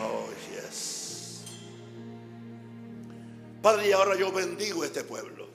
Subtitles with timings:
[0.00, 1.42] Oh, yes.
[3.60, 5.48] Padre, y ahora yo bendigo este pueblo.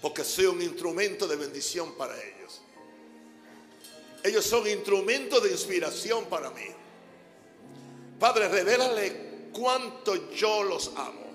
[0.00, 2.60] Porque soy un instrumento de bendición para ellos.
[4.22, 6.66] Ellos son instrumentos de inspiración para mí.
[8.18, 11.26] Padre, revélale cuánto yo los amo.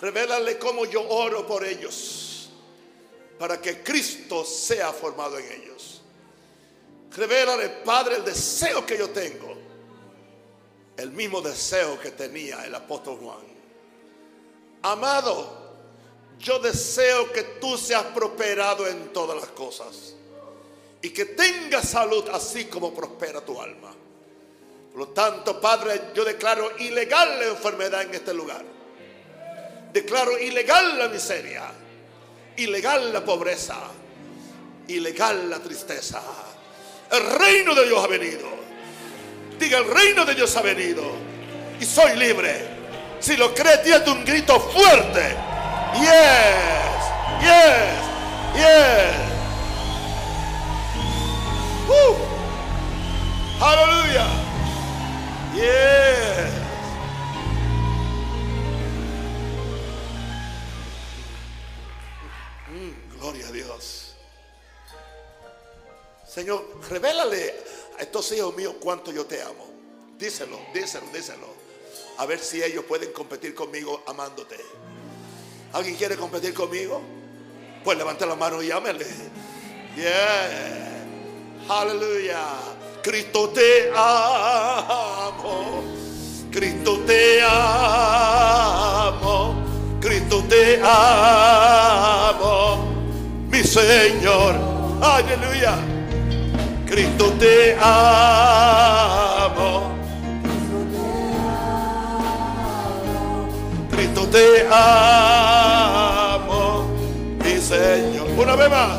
[0.00, 2.50] Revélale cómo yo oro por ellos.
[3.38, 6.02] Para que Cristo sea formado en ellos.
[7.14, 9.49] Revélale, Padre, el deseo que yo tengo.
[11.00, 13.38] El mismo deseo que tenía el apóstol Juan.
[14.82, 15.76] Amado,
[16.38, 20.14] yo deseo que tú seas prosperado en todas las cosas.
[21.00, 23.94] Y que tengas salud así como prospera tu alma.
[24.92, 28.62] Por lo tanto, Padre, yo declaro ilegal la enfermedad en este lugar.
[29.94, 31.64] Declaro ilegal la miseria.
[32.58, 33.78] Ilegal la pobreza.
[34.86, 36.20] Ilegal la tristeza.
[37.10, 38.59] El reino de Dios ha venido.
[39.60, 41.02] Diga, el reino de Dios ha venido.
[41.78, 42.66] Y soy libre.
[43.20, 45.36] Si lo crees, tírate un grito fuerte.
[46.00, 47.04] Yes,
[47.42, 48.00] yes,
[48.54, 49.16] yes.
[51.86, 52.16] Woo.
[53.60, 54.26] Aleluya.
[55.54, 56.50] Yes.
[62.70, 64.14] Mm, gloria a Dios.
[66.26, 67.56] Señor, revélale
[68.00, 69.68] a estos hijos míos cuánto yo te amo.
[70.18, 71.46] Díselo, díselo, díselo.
[72.16, 74.56] A ver si ellos pueden competir conmigo amándote.
[75.74, 77.02] ¿Alguien quiere competir conmigo?
[77.84, 79.04] Pues levante la mano y llámele.
[79.96, 81.04] Yeah.
[81.68, 82.42] Aleluya.
[83.02, 85.84] Cristo te amo.
[86.50, 88.74] Cristo te amo.
[90.00, 92.38] Cristo te amo.
[93.50, 94.54] Mi Señor.
[95.02, 95.99] Aleluya.
[96.90, 99.92] Cristo te amo.
[103.92, 106.88] Cristo te amo,
[107.44, 108.26] mi Señor.
[108.36, 108.98] Una vez más.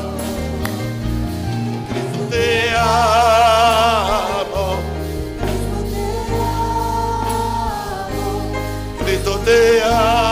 [1.90, 4.78] Cristo te amo.
[9.04, 10.31] Cristo te amo,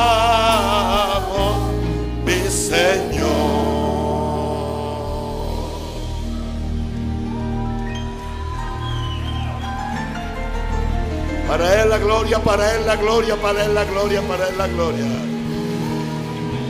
[11.50, 14.68] Para Él la gloria, para Él la gloria, para Él la gloria, para Él la
[14.68, 15.04] gloria.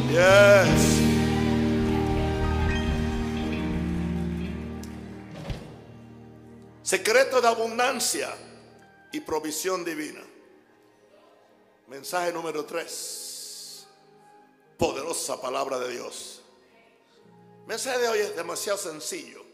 [0.08, 0.80] Yes.
[6.82, 8.34] Secreto de abundancia
[9.12, 10.22] y provisión divina.
[11.86, 13.86] Mensaje número 3.
[14.78, 16.40] Poderosa palabra de Dios.
[17.66, 19.44] mensaje de hoy es demasiado sencillo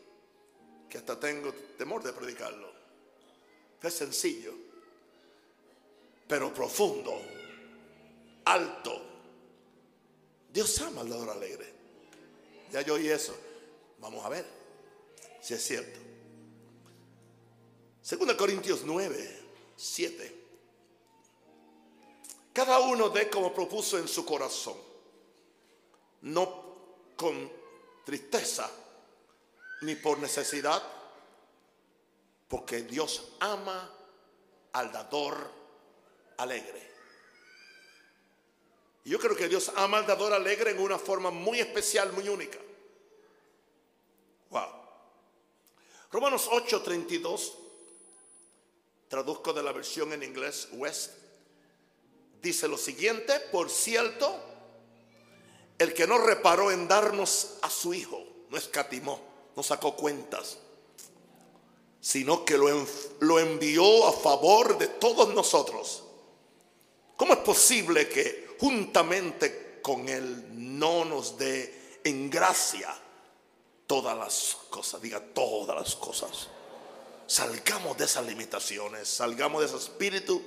[0.88, 2.70] que hasta tengo temor de predicarlo.
[3.82, 4.65] Es sencillo
[6.26, 7.20] pero profundo,
[8.44, 9.02] alto.
[10.52, 11.72] Dios ama al dador alegre.
[12.70, 13.36] Ya yo oí eso.
[14.00, 14.44] Vamos a ver
[15.40, 16.00] si es cierto.
[18.02, 19.42] Segunda Corintios 9,
[19.76, 20.44] 7.
[22.52, 24.76] Cada uno dé como propuso en su corazón,
[26.22, 26.64] no
[27.16, 27.52] con
[28.04, 28.70] tristeza
[29.82, 30.82] ni por necesidad,
[32.48, 33.92] porque Dios ama
[34.72, 35.50] al dador
[36.38, 36.86] alegre.
[39.06, 42.28] Y yo creo que Dios ama al dador alegre en una forma muy especial, muy
[42.28, 42.58] única.
[44.50, 44.66] Wow.
[46.10, 47.52] Romanos 8:32,
[49.06, 51.12] traduzco de la versión en inglés West,
[52.42, 54.34] dice lo siguiente, por cierto,
[55.78, 59.20] el que no reparó en darnos a su Hijo, no escatimó,
[59.54, 60.58] no sacó cuentas,
[62.00, 62.66] sino que lo,
[63.20, 66.05] lo envió a favor de todos nosotros
[67.16, 72.94] ¿Cómo es posible que juntamente con Él no nos dé en gracia
[73.86, 75.00] todas las cosas?
[75.00, 76.48] Diga todas las cosas.
[77.26, 80.42] Salgamos de esas limitaciones, salgamos de ese espíritu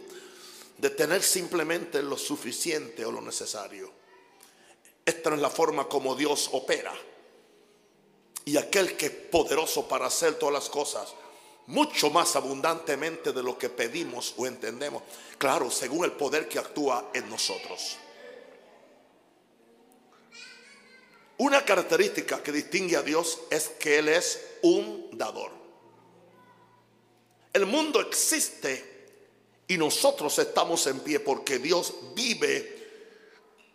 [0.77, 3.91] de tener simplemente lo suficiente o lo necesario.
[5.05, 6.94] Esta no es la forma como Dios opera.
[8.45, 11.13] Y aquel que es poderoso para hacer todas las cosas,
[11.69, 15.04] mucho más abundantemente de lo que pedimos o entendemos.
[15.38, 17.98] Claro, según el poder que actúa en nosotros.
[21.38, 25.51] Una característica que distingue a Dios es que Él es un dador.
[27.54, 29.07] El mundo existe
[29.68, 32.77] y nosotros estamos en pie porque Dios vive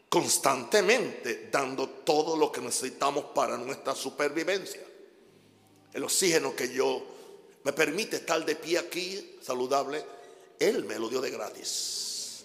[0.08, 4.82] constantemente dando todo lo que necesitamos para nuestra supervivencia.
[5.92, 7.13] El oxígeno que yo
[7.64, 10.04] me permite estar de pie aquí, saludable,
[10.58, 12.44] Él me lo dio de gratis.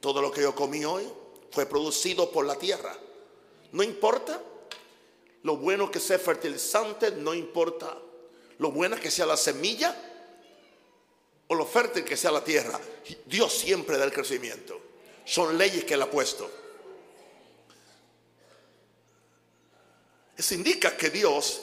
[0.00, 1.06] Todo lo que yo comí hoy
[1.50, 2.96] fue producido por la tierra.
[3.72, 4.40] No importa
[5.42, 7.98] lo bueno que sea fertilizante, no importa
[8.58, 9.96] lo buena que sea la semilla
[11.48, 12.80] o lo fértil que sea la tierra.
[13.26, 14.80] Dios siempre da el crecimiento.
[15.24, 16.48] Son leyes que Él ha puesto.
[20.36, 21.62] Eso indica que Dios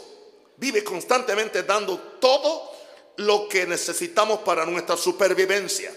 [0.57, 2.71] vive constantemente dando todo
[3.17, 5.93] lo que necesitamos para nuestra supervivencia.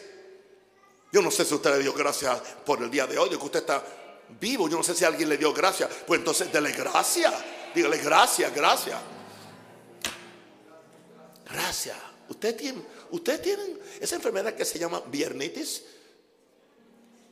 [1.12, 3.44] Yo no sé si usted le dio gracias por el día de hoy, de que
[3.44, 3.82] usted está
[4.40, 4.68] vivo.
[4.68, 5.90] Yo no sé si alguien le dio gracias.
[6.06, 7.34] Pues entonces, dele gracias.
[7.74, 8.98] Dígale gracias, gracias.
[11.50, 11.96] Gracias.
[12.28, 13.62] Usted tiene, usted tiene
[13.98, 15.82] esa enfermedad que se llama viernitis.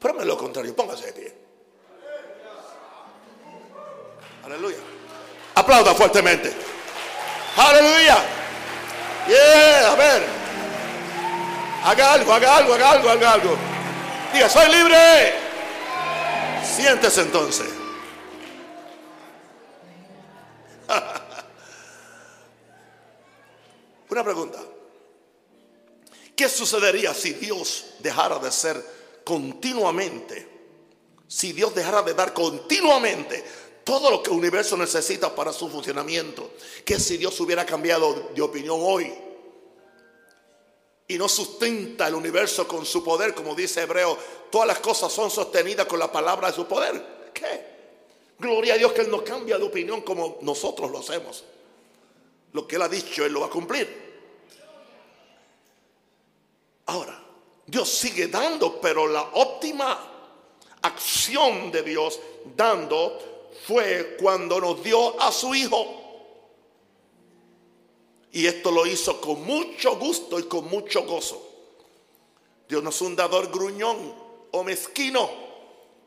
[0.01, 1.35] Pero lo contrario, póngase de pie.
[4.45, 4.79] Aleluya.
[5.55, 6.78] Aplauda fuertemente.
[7.57, 8.25] Aleluya.
[9.27, 10.23] Yeah, a ver.
[11.85, 13.57] Haga algo, haga algo, haga algo, haga algo.
[14.33, 15.35] Diga, soy libre.
[16.65, 17.69] Siéntese entonces.
[24.11, 24.59] Una pregunta.
[26.35, 28.83] ¿Qué sucedería si Dios dejara de ser
[29.25, 30.49] continuamente,
[31.27, 33.45] si Dios dejara de dar continuamente
[33.89, 36.51] todo lo que el universo necesita para su funcionamiento?
[36.85, 39.11] ¿Qué si Dios hubiera cambiado de opinión hoy?
[41.07, 44.19] Y no sustenta el universo con su poder, como dice Hebreo,
[44.51, 47.31] todas las cosas son sostenidas con la palabra de su poder.
[47.33, 47.67] ¿Qué?
[48.39, 51.45] Gloria a Dios que Él no cambia de opinión como nosotros lo hacemos.
[52.53, 53.89] Lo que Él ha dicho, Él lo va a cumplir.
[56.85, 57.25] Ahora,
[57.65, 59.99] Dios sigue dando, pero la óptima
[60.83, 62.21] acción de Dios
[62.55, 65.99] dando fue cuando nos dio a su Hijo.
[68.33, 71.49] Y esto lo hizo con mucho gusto y con mucho gozo.
[72.69, 74.15] Dios no es un dador gruñón
[74.51, 75.31] o mezquino.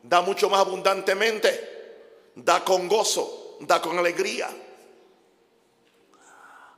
[0.03, 2.31] Da mucho más abundantemente.
[2.35, 3.57] Da con gozo.
[3.61, 4.49] Da con alegría.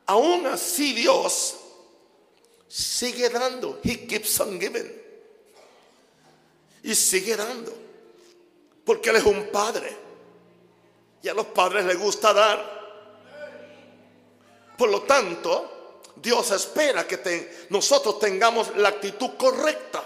[0.06, 1.56] Aún así Dios
[2.68, 3.80] sigue dando.
[3.84, 4.92] He keeps on giving.
[6.84, 7.74] Y sigue dando.
[8.86, 10.03] Porque Él es un padre.
[11.24, 12.84] Y a los padres les gusta dar.
[14.78, 20.04] Por lo tanto, Dios espera que nosotros tengamos la actitud correcta.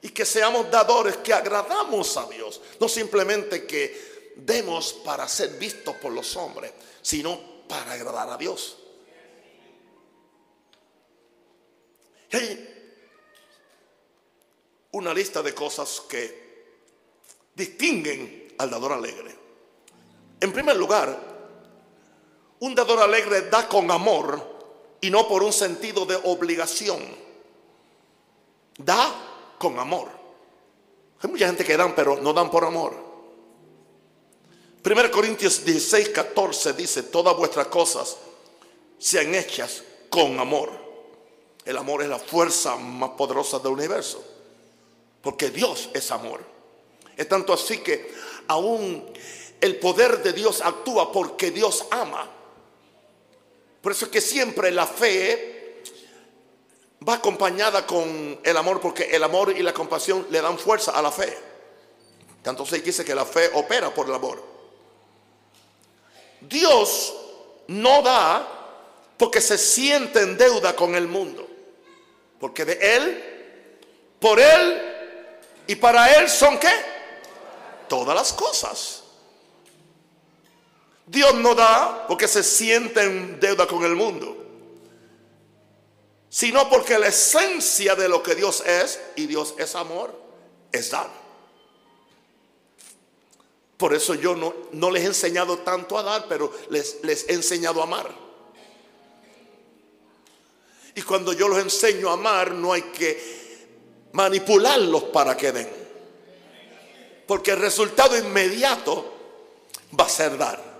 [0.00, 2.62] Y que seamos dadores que agradamos a Dios.
[2.80, 8.78] No simplemente que demos para ser vistos por los hombres, sino para agradar a Dios.
[12.32, 12.68] Hay
[14.92, 16.42] una lista de cosas que
[17.54, 19.41] distinguen al dador alegre.
[20.42, 21.16] En primer lugar,
[22.58, 27.00] un dador alegre da con amor y no por un sentido de obligación.
[28.76, 30.08] Da con amor.
[31.20, 32.92] Hay mucha gente que dan, pero no dan por amor.
[34.84, 38.16] 1 Corintios 16, 14 dice, todas vuestras cosas
[38.98, 40.70] sean hechas con amor.
[41.64, 44.24] El amor es la fuerza más poderosa del universo.
[45.22, 46.40] Porque Dios es amor.
[47.16, 48.12] Es tanto así que
[48.48, 49.12] aún
[49.62, 52.28] el poder de Dios actúa porque Dios ama.
[53.80, 55.82] Por eso es que siempre la fe
[57.08, 61.00] va acompañada con el amor, porque el amor y la compasión le dan fuerza a
[61.00, 61.38] la fe.
[62.42, 64.42] Tanto se dice que la fe opera por el amor.
[66.40, 67.14] Dios
[67.68, 68.48] no da
[69.16, 71.48] porque se siente en deuda con el mundo.
[72.40, 73.78] Porque de Él,
[74.18, 74.82] por Él
[75.68, 76.72] y para Él son qué?
[77.88, 79.01] Todas las cosas.
[81.12, 84.34] Dios no da porque se siente en deuda con el mundo,
[86.30, 90.18] sino porque la esencia de lo que Dios es, y Dios es amor,
[90.72, 91.10] es dar.
[93.76, 97.82] Por eso yo no, les he enseñado tanto a dar, pero les, les he enseñado
[97.82, 98.10] a amar.
[100.94, 105.68] Y cuando yo los enseño a amar, no hay que manipularlos para que den.
[107.26, 109.12] Porque el resultado inmediato
[109.98, 110.71] va a ser dar.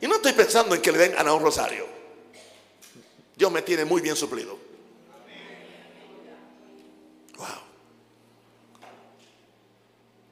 [0.00, 1.86] Y no estoy pensando en que le den a un rosario.
[3.36, 4.58] Dios me tiene muy bien suplido.
[7.36, 7.46] Wow.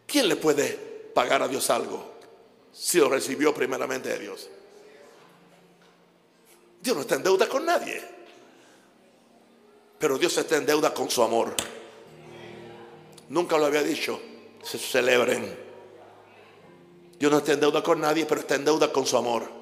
[0.07, 0.73] ¿Quién le puede
[1.15, 2.15] pagar a Dios algo
[2.73, 4.49] si lo recibió primeramente de Dios?
[6.81, 8.03] Dios no está en deuda con nadie.
[9.99, 11.55] Pero Dios está en deuda con su amor.
[13.29, 14.21] Nunca lo había dicho.
[14.63, 15.57] Se celebren.
[17.19, 19.58] Dios no está en deuda con nadie, pero está en deuda con su amor.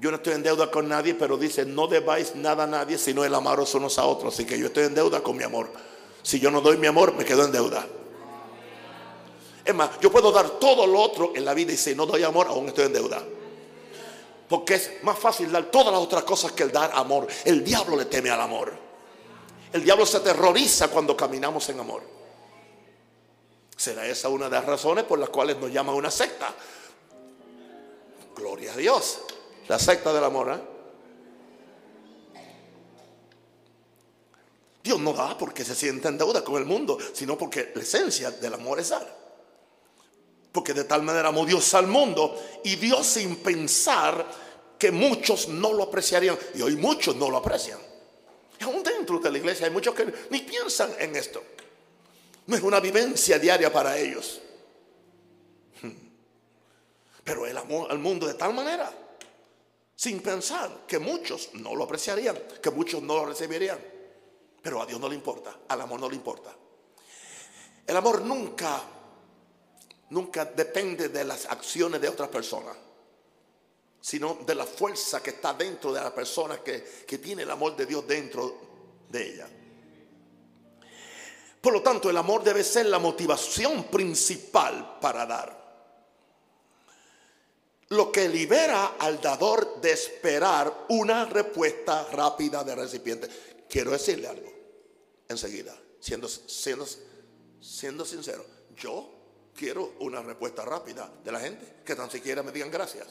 [0.00, 3.22] Yo no estoy en deuda con nadie, pero dice, no debáis nada a nadie, sino
[3.22, 4.32] el amaros unos a otros.
[4.32, 5.70] Así que yo estoy en deuda con mi amor.
[6.22, 7.86] Si yo no doy mi amor, me quedo en deuda.
[9.62, 12.22] Es más, yo puedo dar todo lo otro en la vida y si no doy
[12.22, 13.22] amor, aún estoy en deuda.
[14.48, 17.26] Porque es más fácil dar todas las otras cosas que el dar amor.
[17.44, 18.72] El diablo le teme al amor.
[19.70, 22.02] El diablo se aterroriza cuando caminamos en amor.
[23.76, 26.54] ¿Será esa una de las razones por las cuales nos llama una secta?
[28.34, 29.20] Gloria a Dios.
[29.70, 30.60] La secta del amor.
[34.82, 38.32] Dios no da porque se sienta en deuda con el mundo, sino porque la esencia
[38.32, 39.06] del amor es dar.
[40.50, 44.26] Porque de tal manera amó Dios al mundo y Dios sin pensar
[44.76, 46.36] que muchos no lo apreciarían.
[46.56, 47.78] Y hoy muchos no lo aprecian.
[48.58, 51.44] Y aún dentro de la iglesia hay muchos que ni piensan en esto.
[52.48, 54.40] No es una vivencia diaria para ellos.
[55.80, 55.92] Hmm.
[57.22, 58.92] Pero él amó al mundo de tal manera,
[60.00, 63.78] sin pensar que muchos no lo apreciarían, que muchos no lo recibirían.
[64.62, 66.56] Pero a Dios no le importa, al amor no le importa.
[67.86, 68.82] El amor nunca
[70.08, 72.74] nunca depende de las acciones de otras personas,
[74.00, 77.76] sino de la fuerza que está dentro de la persona que, que tiene el amor
[77.76, 78.58] de Dios dentro
[79.06, 79.50] de ella.
[81.60, 85.59] Por lo tanto, el amor debe ser la motivación principal para dar.
[87.90, 93.28] Lo que libera al dador de esperar una respuesta rápida del recipiente.
[93.68, 94.52] Quiero decirle algo
[95.28, 96.86] enseguida, siendo, siendo,
[97.60, 98.44] siendo sincero.
[98.76, 99.10] Yo
[99.54, 103.08] quiero una respuesta rápida de la gente, que tan siquiera me digan gracias.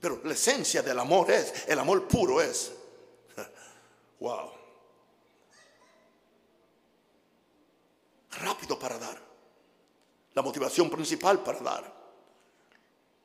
[0.00, 2.72] Pero la esencia del amor es, el amor puro es,
[4.20, 4.50] wow,
[8.30, 9.20] rápido para dar,
[10.32, 11.99] la motivación principal para dar,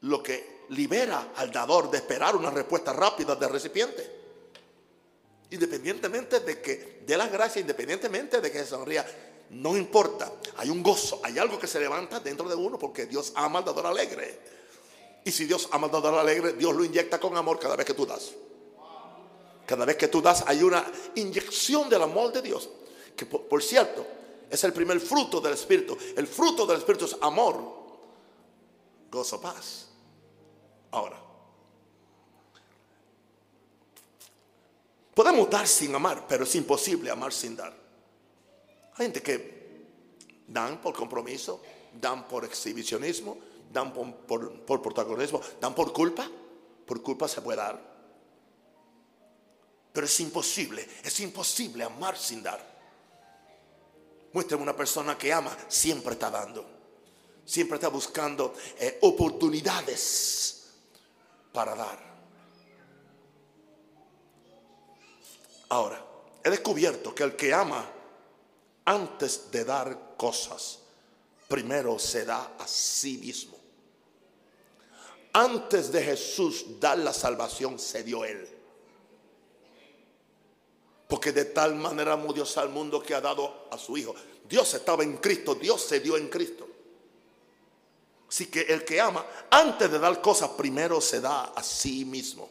[0.06, 4.16] lo que libera al dador de esperar una respuesta rápida del recipiente.
[5.52, 9.06] Independientemente de que dé las gracias, independientemente de que se sonría,
[9.52, 13.32] no importa, hay un gozo, hay algo que se levanta dentro de uno porque Dios
[13.36, 14.40] ama al dador alegre.
[15.24, 17.94] Y si Dios ama al dador alegre, Dios lo inyecta con amor cada vez que
[17.94, 18.32] tú das.
[19.66, 20.86] Cada vez que tú das hay una
[21.16, 22.70] inyección del amor de Dios.
[23.16, 24.06] Que por, cierto,
[24.50, 25.98] es el primer fruto del Espíritu.
[26.16, 27.56] El fruto del Espíritu es amor,
[29.10, 29.95] gozo, paz.
[30.92, 31.20] Ahora,
[35.14, 37.74] podemos dar sin amar, pero es imposible amar sin dar.
[38.98, 39.56] Hay gente que
[40.48, 41.62] dan por compromiso,
[42.00, 43.38] dan por exhibicionismo,
[43.72, 46.30] dan por, protagonismo, dan por culpa.
[46.86, 47.96] Por culpa se puede dar.
[49.92, 52.76] Pero es imposible, es imposible amar sin dar.
[54.34, 56.66] Muéstrame una persona que ama, siempre está dando.
[57.46, 60.55] Siempre está buscando eh, oportunidades
[61.56, 61.98] para dar.
[65.70, 66.06] Ahora,
[66.44, 67.90] he descubierto que el que ama
[68.84, 70.80] antes de dar cosas,
[71.48, 73.58] primero se da a sí mismo.
[75.34, 78.48] Antes de Jesús dar la salvación, se dio Él.
[81.08, 84.14] Porque de tal manera amó Dios al mundo que ha dado a su Hijo.
[84.48, 86.65] Dios estaba en Cristo, Dios se dio en Cristo.
[88.36, 92.50] Así que el que ama, antes de dar cosas, primero se da a sí mismo.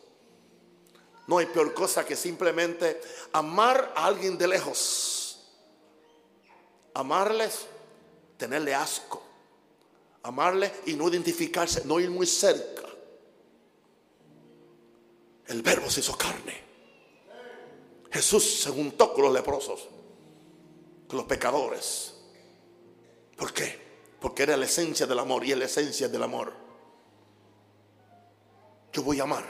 [1.26, 5.20] No hay peor cosa que simplemente amar a alguien de lejos
[6.94, 7.66] Amarles,
[8.38, 9.22] tenerle asco.
[10.22, 12.88] Amarle y no identificarse, no ir muy cerca.
[15.48, 16.62] El verbo se hizo carne.
[18.10, 19.86] Jesús se juntó con los leprosos,
[21.06, 22.14] con los pecadores.
[23.36, 23.83] ¿Por qué?
[24.24, 26.50] Porque era la esencia del amor y es la esencia del amor.
[28.90, 29.44] Yo voy a amar.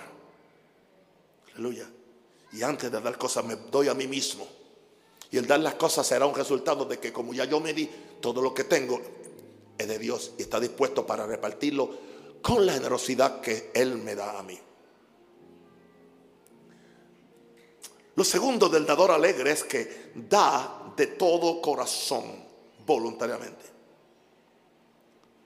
[1.53, 1.89] Aleluya.
[2.53, 4.45] Y antes de dar cosas me doy a mí mismo.
[5.31, 7.89] Y el dar las cosas será un resultado de que como ya yo me di,
[8.21, 9.01] todo lo que tengo
[9.79, 11.97] es de Dios y está dispuesto para repartirlo
[12.43, 14.59] con la generosidad que Él me da a mí.
[18.17, 22.45] Lo segundo del dador alegre es que da de todo corazón
[22.85, 23.74] voluntariamente.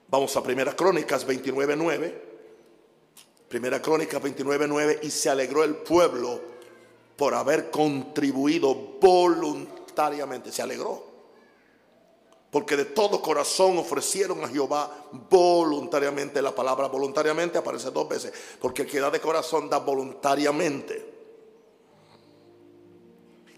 [0.09, 2.15] Vamos a Primera Crónicas 29.9.
[3.49, 6.41] Primera Crónicas 29.9 y se alegró el pueblo
[7.17, 11.03] por haber contribuido voluntariamente se alegró.
[12.51, 16.41] Porque de todo corazón ofrecieron a Jehová voluntariamente.
[16.41, 18.33] La palabra voluntariamente aparece dos veces.
[18.61, 21.15] Porque el que da de corazón da voluntariamente.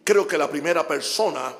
[0.02, 1.54] Creo que la primera persona,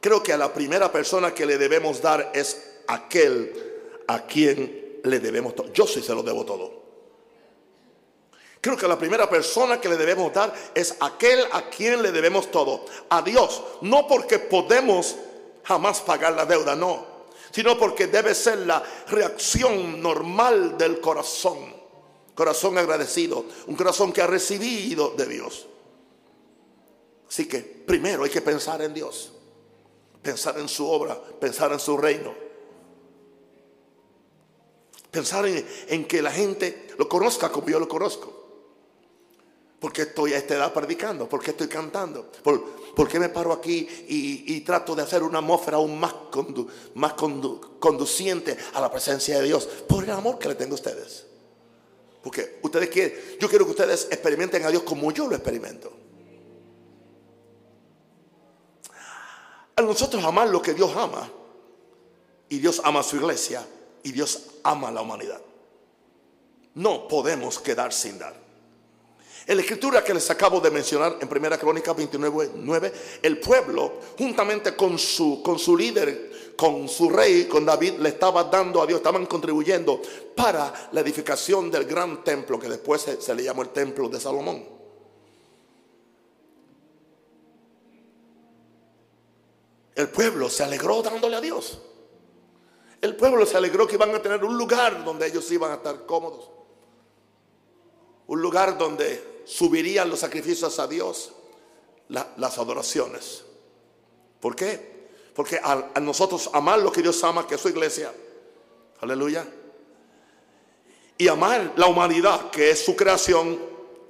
[0.00, 3.75] creo que a la primera persona que le debemos dar es aquel
[4.06, 5.72] a quien le debemos todo.
[5.72, 6.86] Yo sí se lo debo todo.
[8.60, 12.50] Creo que la primera persona que le debemos dar es aquel a quien le debemos
[12.50, 13.62] todo, a Dios.
[13.82, 15.16] No porque podemos
[15.62, 17.06] jamás pagar la deuda, no,
[17.52, 21.74] sino porque debe ser la reacción normal del corazón.
[22.34, 25.66] Corazón agradecido, un corazón que ha recibido de Dios.
[27.28, 29.32] Así que primero hay que pensar en Dios,
[30.22, 32.45] pensar en su obra, pensar en su reino.
[35.16, 38.34] Pensar en, que la gente lo conozca como yo lo conozco.
[39.80, 41.26] ¿Por qué estoy a esta edad predicando?
[41.26, 42.30] ¿Por qué estoy cantando?
[42.42, 46.14] ¿Por, qué me paro aquí y, trato de hacer una atmósfera aún más,
[46.96, 49.64] más conduciente a la presencia de Dios?
[49.88, 51.24] Por el amor que le tengo a ustedes.
[52.22, 55.90] Porque ustedes quieren, yo quiero que ustedes experimenten a Dios como yo lo experimento.
[59.76, 61.26] A nosotros amar lo que Dios ama.
[62.50, 63.66] Y Dios ama a su iglesia.
[64.06, 65.40] Y Dios ama a la humanidad.
[66.74, 68.36] No podemos quedar sin dar.
[69.44, 73.94] En la escritura que les acabo de mencionar en 1 Crónica 29, 9, el pueblo,
[74.16, 78.86] juntamente con su, con su líder, con su rey, con David, le estaba dando a
[78.86, 80.00] Dios, estaban contribuyendo
[80.36, 84.20] para la edificación del gran templo que después se, se le llamó el templo de
[84.20, 84.64] Salomón.
[89.96, 91.80] El pueblo se alegró dándole a Dios.
[93.00, 96.06] El pueblo se alegró que iban a tener un lugar donde ellos iban a estar
[96.06, 96.50] cómodos.
[98.26, 101.32] Un lugar donde subirían los sacrificios a Dios,
[102.08, 103.44] las adoraciones.
[104.40, 104.96] ¿Por qué?
[105.34, 108.12] Porque a, nosotros amar lo que Dios ama, que es su iglesia,
[109.00, 109.46] aleluya,
[111.18, 113.58] y amar la humanidad, que es su creación,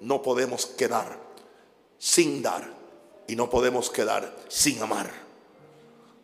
[0.01, 1.19] no podemos quedar
[1.99, 2.73] sin dar
[3.27, 5.11] y no podemos quedar sin amar.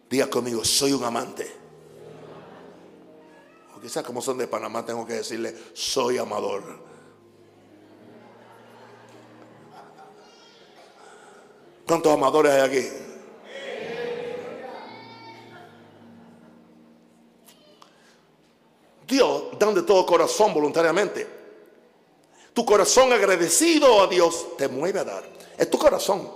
[0.08, 1.61] Diga conmigo, soy un amante.
[3.82, 6.62] Quizás como son de Panamá tengo que decirle, soy amador.
[11.84, 12.88] ¿Cuántos amadores hay aquí?
[19.08, 21.26] Dios dan de todo corazón voluntariamente.
[22.54, 25.24] Tu corazón agradecido a Dios te mueve a dar.
[25.58, 26.30] Es tu corazón.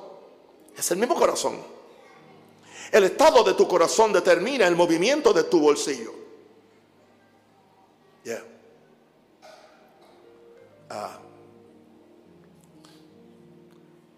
[0.77, 1.59] Es el mismo corazón.
[2.91, 6.26] El estado de tu corazón determina el movimiento de tu bolsillo.
[10.89, 11.19] Ah.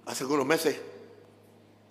[0.06, 0.76] Hace algunos meses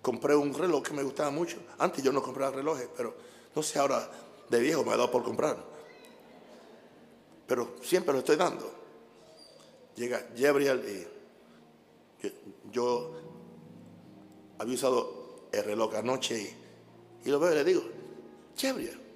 [0.02, 1.58] compré un reloj que me gustaba mucho.
[1.78, 3.14] Antes yo no compraba relojes, pero
[3.54, 4.08] no sé, ahora
[4.48, 5.56] de viejo me ha dado por comprar.
[7.46, 8.70] Pero siempre lo estoy dando.
[9.94, 11.18] Llega Gabriel y
[12.72, 13.12] yo,
[14.58, 16.54] había usado el reloj anoche
[17.24, 17.82] y, lo veo y le digo,
[18.60, 19.07] Gabriel,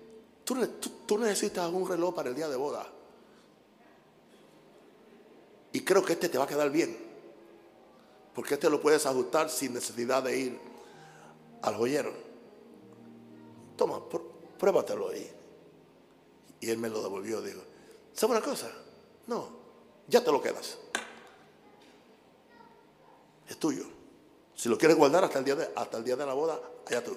[0.45, 2.87] ¿tú, necesitas un reloj para el día de boda.
[5.73, 6.97] Y creo que este te va a quedar bien.
[8.35, 10.61] Porque este lo puedes ajustar sin necesidad de ir
[11.63, 12.13] al joyero.
[13.77, 14.01] Toma,
[14.59, 15.31] pruébatelo ahí.
[16.61, 17.41] Y él me lo devolvió.
[17.41, 17.63] Digo,
[18.13, 18.71] ¿sabe una cosa?
[19.27, 19.49] No,
[20.09, 20.79] ya te lo quedas.
[23.49, 23.85] Es tuyo.
[24.55, 27.03] Si lo quieres guardar hasta el día de, hasta el día de la boda, allá
[27.03, 27.17] tú.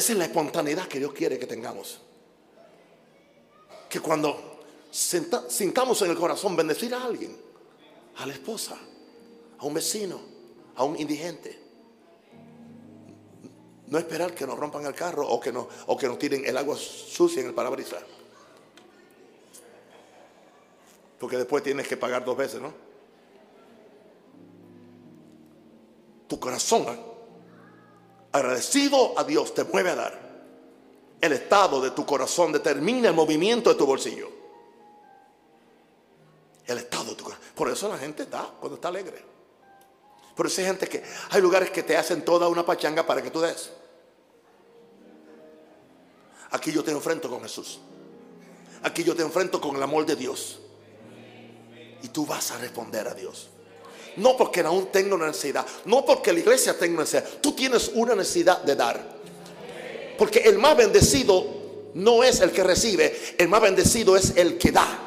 [0.00, 2.00] Esa es la espontaneidad que Dios quiere que tengamos.
[3.86, 7.36] Que cuando sintamos en el corazón bendecir a alguien,
[8.16, 8.78] a la esposa,
[9.58, 10.18] a un vecino,
[10.76, 11.62] a un indigente.
[13.88, 16.56] No esperar que nos rompan el carro o que, no, o que nos tiren el
[16.56, 18.02] agua sucia en el parabrisas.
[21.18, 22.72] Porque después tienes que pagar dos veces, ¿no?
[26.26, 27.09] Tu corazón
[28.32, 30.30] agradecido a Dios te mueve a dar.
[31.20, 34.28] El estado de tu corazón determina el movimiento de tu bolsillo.
[36.66, 37.44] El estado de tu corazón.
[37.54, 39.24] Por eso la gente da cuando está alegre.
[40.34, 43.30] Por eso hay gente que hay lugares que te hacen toda una pachanga para que
[43.30, 43.70] tú des.
[46.52, 47.80] Aquí yo te enfrento con Jesús.
[48.82, 50.60] Aquí yo te enfrento con el amor de Dios.
[52.02, 53.50] Y tú vas a responder a Dios.
[54.16, 55.64] No porque aún tengo una necesidad.
[55.84, 57.28] No porque la iglesia tenga una necesidad.
[57.40, 59.00] Tú tienes una necesidad de dar.
[60.18, 61.46] Porque el más bendecido
[61.94, 63.34] no es el que recibe.
[63.38, 65.06] El más bendecido es el que da.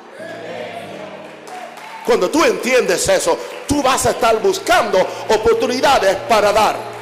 [2.05, 3.37] Cuando tú entiendes eso,
[3.67, 6.93] tú vas a estar buscando oportunidades para dar.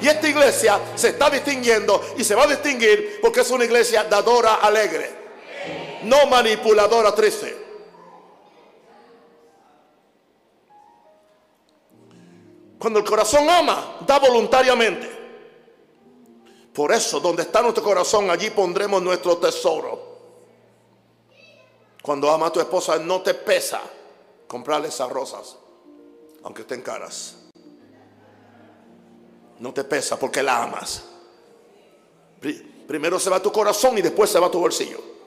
[0.00, 4.04] Y esta iglesia se está distinguiendo y se va a distinguir porque es una iglesia
[4.04, 5.10] dadora alegre,
[6.04, 7.67] no manipuladora triste.
[12.78, 15.18] Cuando el corazón ama, da voluntariamente.
[16.72, 20.06] Por eso, donde está nuestro corazón, allí pondremos nuestro tesoro.
[22.00, 23.80] Cuando ama a tu esposa no te pesa
[24.46, 25.56] comprarle esas rosas,
[26.44, 27.36] aunque estén caras.
[29.58, 31.02] No te pesa porque la amas.
[32.86, 35.17] Primero se va tu corazón y después se va tu bolsillo.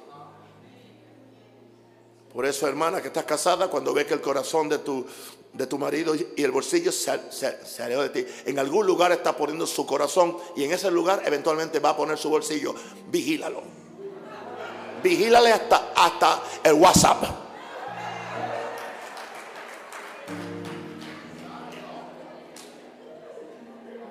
[2.34, 5.06] Por eso, hermana, que estás casada, cuando ve que el corazón de tu,
[5.54, 9.68] de tu marido y el bolsillo se, se, de ti, en algún lugar está poniendo
[9.68, 12.74] su corazón y en ese lugar eventualmente va a poner su bolsillo.
[13.10, 13.62] Vigílalo.
[15.04, 17.24] Vigílale hasta, hasta el WhatsApp.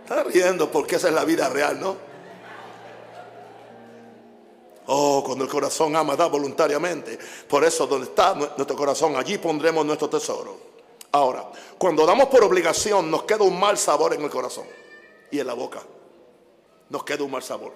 [0.03, 2.10] Está riendo porque esa es la vida real, ¿no?
[4.93, 7.17] Oh, cuando el corazón ama, da voluntariamente.
[7.49, 10.59] Por eso, donde está nuestro corazón, allí pondremos nuestro tesoro.
[11.13, 11.49] Ahora,
[11.79, 14.67] cuando damos por obligación, nos queda un mal sabor en el corazón
[15.31, 15.81] y en la boca.
[16.89, 17.73] Nos queda un mal sabor.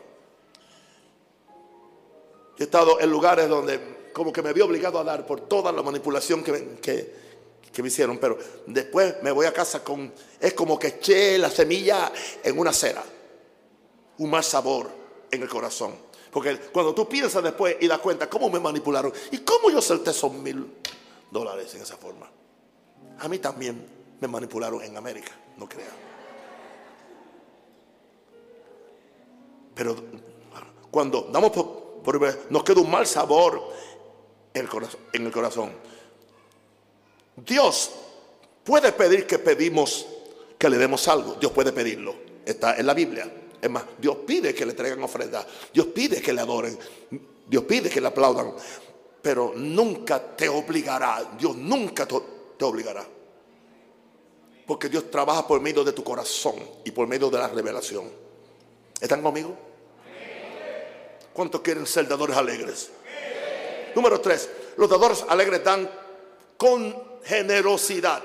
[2.59, 5.85] he estado en lugares donde como que me vi obligado a dar por toda la
[5.85, 7.15] manipulación que, que,
[7.73, 11.51] que me hicieron, pero después me voy a casa con, es como que eché la
[11.51, 12.11] semilla
[12.43, 13.05] en una cera.
[14.19, 14.91] Un mal sabor
[15.31, 16.14] en el corazón.
[16.35, 20.11] Porque cuando tú piensas después y das cuenta cómo me manipularon y cómo yo solté
[20.11, 20.79] esos mil
[21.31, 22.29] dólares en esa forma.
[23.21, 23.87] A mí también
[24.21, 25.93] me manipularon en América, no crean.
[29.77, 29.95] Pero
[30.91, 33.71] cuando damos por, nos queda un mal sabor
[34.53, 34.69] en
[35.13, 35.71] el corazón.
[37.37, 37.93] Dios
[38.65, 40.05] puede pedir que pedimos
[40.59, 41.37] que le demos algo.
[41.37, 42.17] Dios puede pedirlo.
[42.45, 43.44] Está en la Biblia.
[43.65, 45.47] Es más, Dios pide que le traigan ofrenda.
[45.73, 46.79] Dios pide que le adoren.
[47.47, 48.53] Dios pide que le aplaudan.
[49.23, 51.33] Pero nunca te obligará.
[51.39, 53.07] Dios nunca te obligará.
[54.67, 58.05] Porque Dios trabaja por medio de tu corazón y por medio de la revelación.
[59.01, 59.57] ¿Están conmigo?
[61.33, 62.91] ¿Cuántos quieren ser dadores alegres?
[63.95, 65.91] Número tres, los dadores alegres dan
[66.59, 68.23] con generosidad.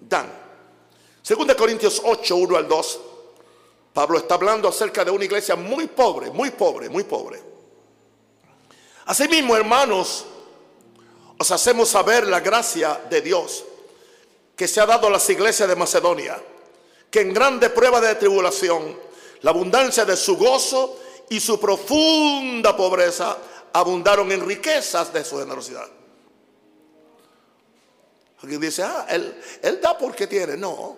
[0.00, 0.26] Dan.
[1.22, 3.00] Según de Corintios 8, 1 al 2.
[3.92, 7.42] Pablo está hablando acerca de una iglesia muy pobre, muy pobre, muy pobre.
[9.04, 10.24] Asimismo, hermanos,
[11.38, 13.64] os hacemos saber la gracia de Dios
[14.56, 16.42] que se ha dado a las iglesias de Macedonia,
[17.10, 18.98] que en grande prueba de tribulación,
[19.42, 23.36] la abundancia de su gozo y su profunda pobreza
[23.72, 25.88] abundaron en riquezas de su generosidad.
[28.42, 30.56] Alguien dice, ah, él, él da porque tiene.
[30.56, 30.96] No,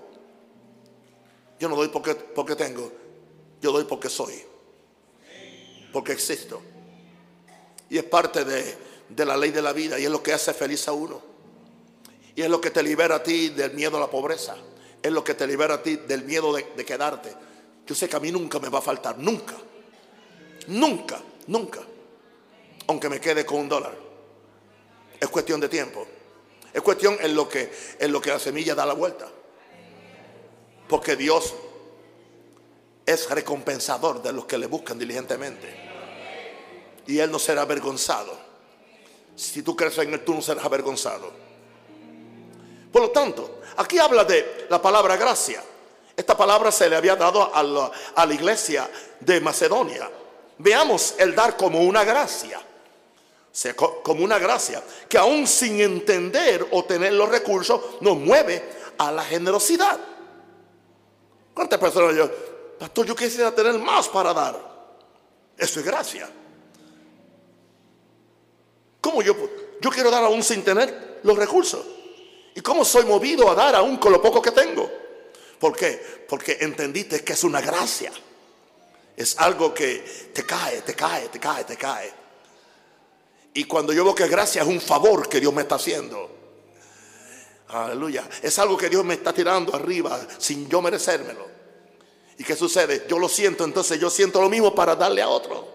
[1.59, 2.91] yo no doy porque, porque tengo,
[3.61, 4.35] yo doy porque soy,
[5.93, 6.61] porque existo.
[7.91, 8.77] Y es parte de,
[9.09, 11.23] de la ley de la vida y es lo que hace feliz a uno.
[12.35, 14.57] Y es lo que te libera a ti del miedo a la pobreza.
[15.03, 17.33] Es lo que te libera a ti del miedo de, de quedarte.
[17.87, 19.55] Yo sé que a mí nunca me va a faltar, nunca.
[20.67, 21.81] Nunca, nunca.
[22.87, 23.97] Aunque me quede con un dólar.
[25.21, 26.07] Es cuestión de tiempo.
[26.73, 29.29] Es cuestión en lo que, en lo que la semilla da la vuelta.
[30.95, 31.53] Porque Dios
[33.05, 35.75] es recompensador de los que le buscan diligentemente.
[37.09, 38.33] Y Él no será avergonzado.
[39.35, 41.33] Si tú crees en Él, tú no serás avergonzado.
[42.93, 45.65] Por lo tanto, aquí habla de la palabra gracia.
[46.17, 50.09] Esta palabra se le había dado a la, a la iglesia de Macedonia.
[50.59, 52.63] Veamos el dar como una gracia.
[54.05, 58.63] como una gracia que aún sin entender o tener los recursos nos mueve
[58.97, 60.14] a la generosidad.
[61.55, 62.29] ¿Cuántas personas yo,
[62.79, 64.75] pastor, yo quisiera tener más para dar?
[65.57, 66.29] Eso es gracia.
[69.01, 69.37] ¿Cómo yo,
[69.81, 71.85] yo quiero dar aún sin tener los recursos?
[72.55, 74.91] ¿Y cómo soy movido a dar aún con lo poco que tengo?
[75.59, 76.25] ¿Por qué?
[76.29, 78.13] Porque entendiste que es una gracia.
[79.17, 82.13] Es algo que te cae, te cae, te cae, te cae.
[83.55, 86.44] Y cuando yo veo que gracia es un favor que Dios me está haciendo.
[87.75, 88.29] Aleluya.
[88.41, 91.45] Es algo que Dios me está tirando arriba sin yo merecérmelo.
[92.39, 93.05] ¿Y qué sucede?
[93.09, 95.67] Yo lo siento, entonces yo siento lo mismo para darle a otro.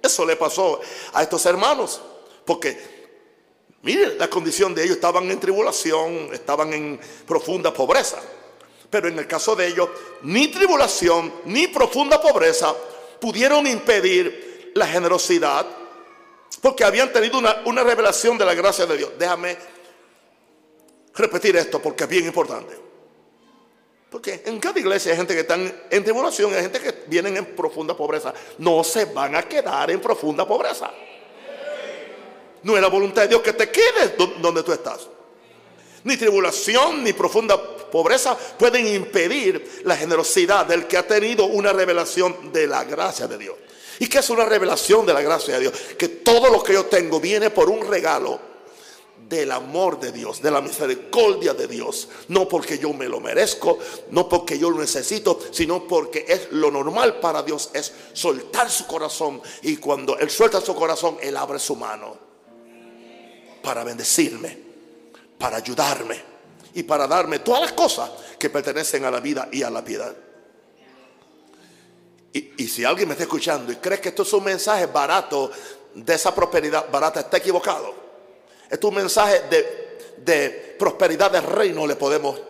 [0.00, 0.80] Eso le pasó
[1.12, 2.00] a estos hermanos.
[2.44, 2.78] Porque,
[3.82, 8.20] miren, la condición de ellos estaban en tribulación, estaban en profunda pobreza.
[8.90, 9.88] Pero en el caso de ellos,
[10.22, 12.72] ni tribulación ni profunda pobreza
[13.20, 15.66] pudieron impedir la generosidad
[16.60, 19.10] porque habían tenido una, una revelación de la gracia de Dios.
[19.18, 19.73] Déjame
[21.16, 22.76] repetir esto porque es bien importante.
[24.10, 27.46] Porque en cada iglesia hay gente que está en tribulación, hay gente que vienen en
[27.56, 28.32] profunda pobreza.
[28.58, 30.90] No se van a quedar en profunda pobreza.
[32.62, 35.08] No es la voluntad de Dios que te quedes donde tú estás.
[36.04, 42.52] Ni tribulación ni profunda pobreza pueden impedir la generosidad del que ha tenido una revelación
[42.52, 43.56] de la gracia de Dios.
[43.98, 45.74] ¿Y que es una revelación de la gracia de Dios?
[45.98, 48.53] Que todo lo que yo tengo viene por un regalo
[49.28, 52.08] del amor de Dios, de la misericordia de Dios.
[52.28, 53.78] No porque yo me lo merezco,
[54.10, 58.86] no porque yo lo necesito, sino porque es lo normal para Dios, es soltar su
[58.86, 59.40] corazón.
[59.62, 62.16] Y cuando Él suelta su corazón, Él abre su mano
[63.62, 64.58] para bendecirme,
[65.38, 66.20] para ayudarme
[66.74, 70.14] y para darme todas las cosas que pertenecen a la vida y a la piedad.
[72.32, 75.52] Y, si alguien me está escuchando y cree que esto es un mensaje barato
[75.94, 78.03] de esa prosperidad barata, está equivocado.
[78.74, 82.40] Esto es un mensaje de, de prosperidad del reino, le podemos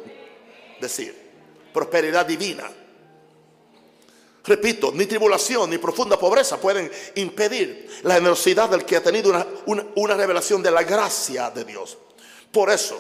[0.81, 1.15] decir.
[1.71, 2.65] Prosperidad divina.
[4.43, 9.33] Repito, ni tribulación ni profunda pobreza pueden impedir la generosidad del que ha tenido
[9.67, 11.99] una, una, revelación de la gracia de Dios.
[12.51, 12.99] Por eso,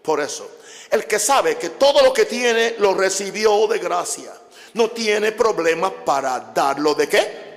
[0.00, 0.48] por eso,
[0.92, 4.32] el que sabe que todo lo que tiene lo recibió de gracia
[4.74, 7.49] no tiene problema para darlo de qué.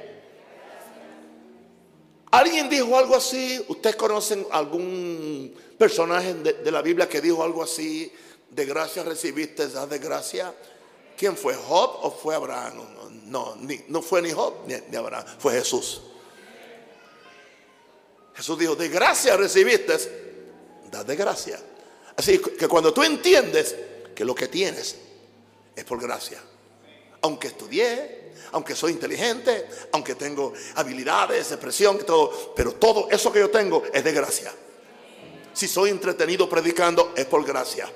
[2.34, 3.64] ¿Alguien dijo algo así?
[3.68, 8.12] ¿Ustedes conocen algún personaje de, la Biblia que dijo algo así?
[8.50, 10.52] De gracia recibiste, da de gracia.
[11.16, 11.54] ¿Quién fue?
[11.54, 12.82] ¿Job o fue Abraham?
[13.26, 13.56] No,
[13.88, 16.02] no fue ni Job ni, Abraham, fue Jesús.
[18.34, 19.96] Jesús dijo, de gracia recibiste,
[20.92, 21.60] da de gracia.
[22.18, 23.76] Así que cuando tú entiendes
[24.16, 24.96] que lo que tienes
[25.76, 26.42] es por gracia
[27.24, 33.50] aunque estudié, aunque soy inteligente, aunque tengo habilidades, expresión, todo, pero todo eso que yo
[33.50, 34.54] tengo es de gracia.
[35.54, 37.90] Si soy entretenido predicando, es por gracia.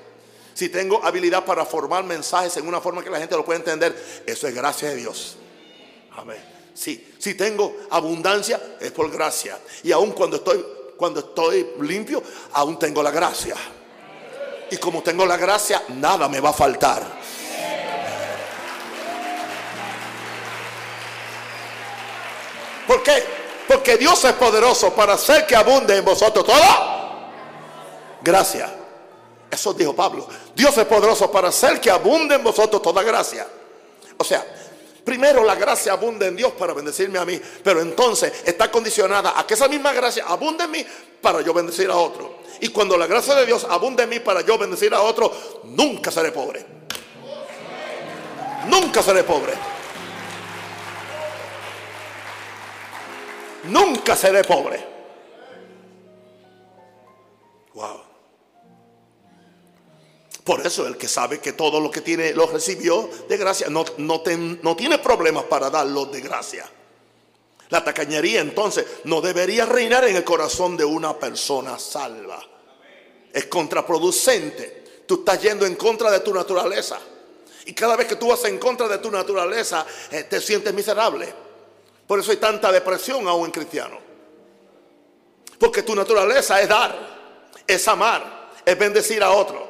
[0.54, 3.94] Si tengo habilidad para formar mensajes en una forma que la gente lo pueda entender,
[4.26, 5.36] eso es gracia de Dios.
[6.16, 6.42] Amén.
[6.74, 9.58] Sí, si tengo abundancia, es por gracia.
[9.82, 10.64] Y aun cuando estoy,
[10.96, 13.56] cuando estoy limpio, aún tengo la gracia.
[14.70, 17.18] Y como tengo la gracia, nada me va a faltar.
[22.88, 23.22] ¿Por qué?
[23.68, 26.56] Porque Dios es poderoso para hacer que abunde en vosotros todo.
[28.22, 28.74] Gracia.
[29.50, 30.26] Eso dijo Pablo.
[30.54, 33.46] Dios es poderoso para hacer que abunde en vosotros toda gracia.
[34.16, 34.44] O sea,
[35.04, 37.38] primero la gracia abunde en Dios para bendecirme a mí.
[37.62, 40.86] Pero entonces está condicionada a que esa misma gracia abunde en mí
[41.20, 42.38] para yo bendecir a otro.
[42.60, 45.30] Y cuando la gracia de Dios abunde en mí para yo bendecir a otro,
[45.64, 46.64] nunca seré pobre.
[48.66, 49.77] Nunca seré pobre.
[53.64, 54.84] Nunca seré pobre.
[57.74, 58.02] Wow.
[60.44, 63.84] Por eso el que sabe que todo lo que tiene lo recibió de gracia, no,
[63.98, 64.22] no,
[64.62, 66.68] no tiene problemas para darlo de gracia.
[67.68, 72.42] La tacañería entonces no debería reinar en el corazón de una persona salva.
[73.32, 75.02] Es contraproducente.
[75.06, 76.98] Tú estás yendo en contra de tu naturaleza.
[77.66, 81.47] Y cada vez que tú vas en contra de tu naturaleza, eh, te sientes miserable.
[82.08, 83.98] Por eso hay tanta depresión aún en cristiano.
[85.60, 86.96] Porque tu naturaleza es dar,
[87.66, 89.68] es amar, es bendecir a otro.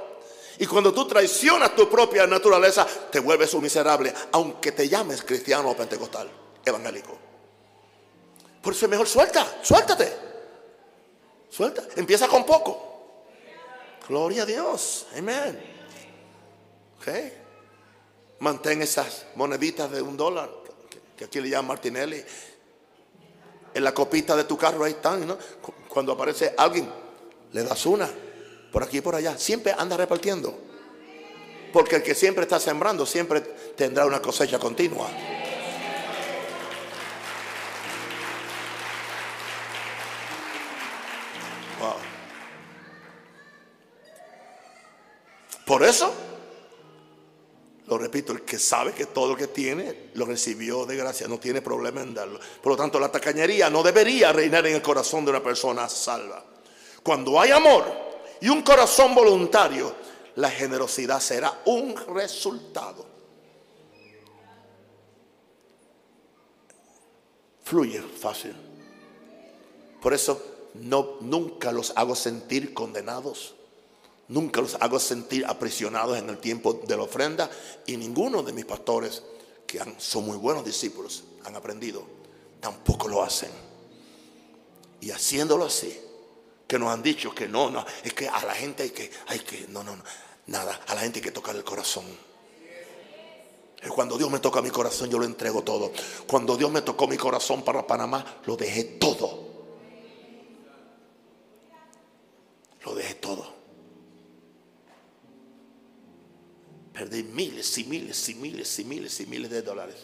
[0.59, 5.71] Y cuando tú traicionas tu propia naturaleza, te vuelves un miserable, aunque te llames cristiano
[5.71, 6.31] o pentecostal,
[6.65, 7.19] evangélico.
[8.63, 10.13] Por eso es mejor suelta, suéltate.
[11.51, 12.85] Suelta, empieza con poco.
[14.09, 15.61] Gloria a Dios, amén.
[17.01, 17.33] Okay.
[18.39, 20.68] Mantén esas moneditas de un dólar
[21.19, 22.25] que aquí le llaman Martinelli.
[23.75, 25.37] En la copita de tu carro ahí están, ¿no?
[25.89, 26.89] Cuando aparece alguien,
[27.53, 28.09] le das una,
[28.73, 29.37] por aquí y por allá.
[29.37, 30.57] Siempre anda repartiendo.
[31.73, 35.11] Porque el que siempre está sembrando, siempre tendrá una cosecha continua.
[45.67, 46.28] Por eso
[47.89, 51.39] lo repito, el que sabe que todo lo que tiene lo recibió de gracia, no
[51.39, 52.39] tiene problema en darlo.
[52.63, 56.45] Por lo tanto, la tacañería no debería reinar en el corazón de una persona salva.
[57.03, 57.85] Cuando hay amor
[58.43, 59.95] y un corazón voluntario,
[60.37, 63.07] la generosidad será un resultado.
[67.65, 68.55] Fluye fácil.
[70.03, 73.55] Por eso no, nunca los hago sentir condenados
[74.29, 77.51] Nunca los hago sentir aprisionados en el tiempo de la ofrenda
[77.87, 79.23] y ninguno de mis pastores,
[79.67, 82.05] que son muy buenos discípulos, han aprendido,
[82.61, 83.51] tampoco lo hacen.
[85.01, 85.99] Y haciéndolo así,
[86.67, 89.39] que nos han dicho que no, no, es que a la gente hay que, hay
[89.39, 90.03] que, no, no, no,
[90.47, 92.05] nada, a la gente hay que tocar el corazón.
[93.95, 95.93] Cuando Dios me toca mi corazón, yo lo entrego todo.
[96.27, 99.49] Cuando Dios me tocó mi corazón para Panamá, lo dejé todo.
[102.85, 103.58] Lo dejé todo.
[106.99, 109.95] Perdí miles y miles y miles y miles y miles de dólares.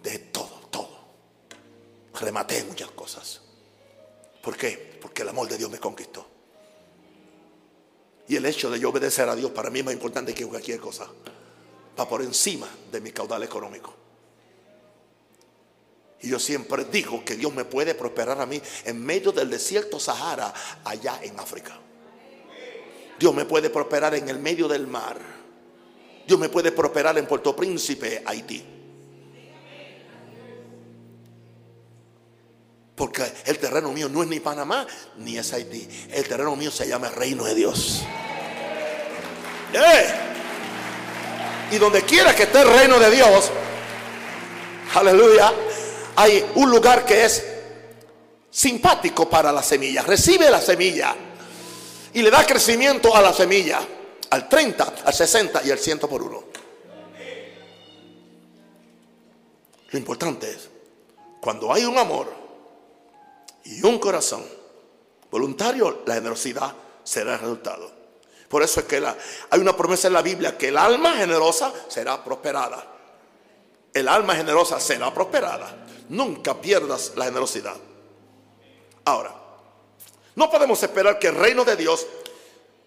[0.00, 1.08] De todo, todo,
[2.20, 3.40] rematé muchas cosas.
[4.40, 4.96] ¿Por qué?
[5.00, 6.24] Porque el amor de Dios me conquistó.
[8.28, 10.78] Y el hecho de yo obedecer a Dios para mí es más importante que cualquier
[10.78, 11.08] cosa.
[11.98, 13.92] Va por encima de mi caudal económico.
[16.20, 19.98] Y yo siempre digo que Dios me puede prosperar a mí en medio del desierto
[19.98, 21.76] Sahara, allá en África.
[23.18, 25.41] Dios me puede prosperar en el medio del mar.
[26.26, 28.64] Dios me puede prosperar en Puerto Príncipe, Haití.
[32.94, 35.88] Porque el terreno mío no es ni Panamá ni es Haití.
[36.10, 38.02] El terreno mío se llama reino de Dios.
[39.72, 40.06] ¡Eh!
[41.72, 43.50] Y donde quiera que esté el reino de Dios,
[44.94, 45.52] aleluya,
[46.16, 47.44] hay un lugar que es
[48.50, 50.02] simpático para la semilla.
[50.02, 51.16] Recibe la semilla
[52.12, 53.80] y le da crecimiento a la semilla
[54.32, 56.42] al 30, al 60 y al 100 por uno.
[59.90, 60.70] Lo importante es,
[61.38, 62.32] cuando hay un amor
[63.64, 64.42] y un corazón
[65.30, 66.72] voluntario, la generosidad
[67.04, 67.90] será el resultado.
[68.48, 69.04] Por eso es que
[69.50, 72.86] hay una promesa en la Biblia que el alma generosa será prosperada.
[73.92, 75.84] El alma generosa será prosperada.
[76.08, 77.76] Nunca pierdas la generosidad.
[79.04, 79.34] Ahora,
[80.36, 82.06] no podemos esperar que el reino de Dios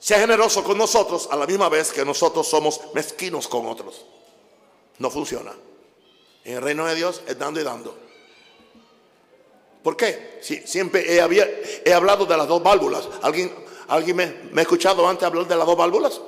[0.05, 4.05] sea generoso con nosotros a la misma vez que nosotros somos mezquinos con otros.
[4.99, 5.51] No funciona.
[6.43, 7.97] En el reino de Dios es dando y dando.
[9.81, 10.37] ¿Por qué?
[10.43, 13.09] siempre he, hablado de las dos válvulas.
[13.23, 13.51] ¿Alguien,
[13.87, 16.21] alguien me, me, ha escuchado antes hablar de las dos válvulas?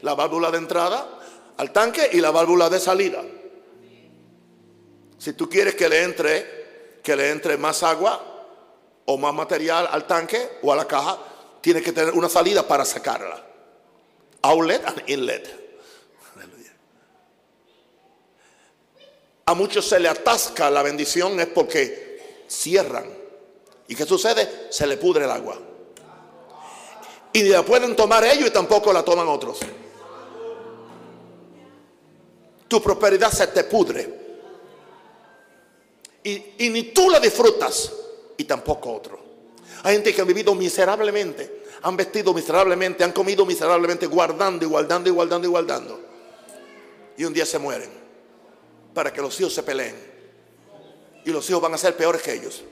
[0.00, 1.20] La válvula de entrada
[1.58, 3.22] al tanque y la válvula de salida.
[5.18, 8.24] Si tú quieres que le entre, que le entre más agua
[9.04, 11.18] o más material al tanque o a la caja,
[11.68, 13.44] tienes que tener una salida para sacarla.
[14.40, 15.68] Outlet and inlet.
[19.44, 23.04] A muchos se le atasca la bendición es porque cierran.
[23.86, 24.68] ¿Y qué sucede?
[24.70, 25.58] Se le pudre el agua.
[27.34, 29.58] Y ni la pueden tomar ellos y tampoco la toman otros.
[32.66, 34.14] Tu prosperidad se te pudre.
[36.22, 37.92] Y, y, ni tú la disfrutas
[38.38, 39.28] y tampoco otro.
[39.82, 45.08] Hay gente que ha vivido miserablemente, han vestido miserablemente, han comido miserablemente, guardando y guardando
[45.08, 46.00] y guardando y guardando.
[47.16, 47.90] Y un día se mueren
[48.94, 49.96] para que los hijos se peleen
[51.24, 52.64] y los hijos van a ser peores que ellos.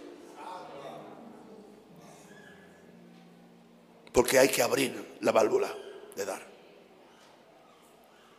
[4.12, 5.72] Porque hay que abrir la válvula
[6.14, 6.42] de dar.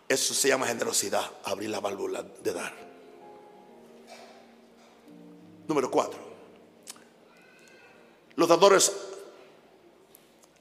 [0.07, 2.73] Eso se llama generosidad, abrir la válvula de dar.
[5.67, 6.19] Número cuatro.
[8.35, 8.91] Los dadores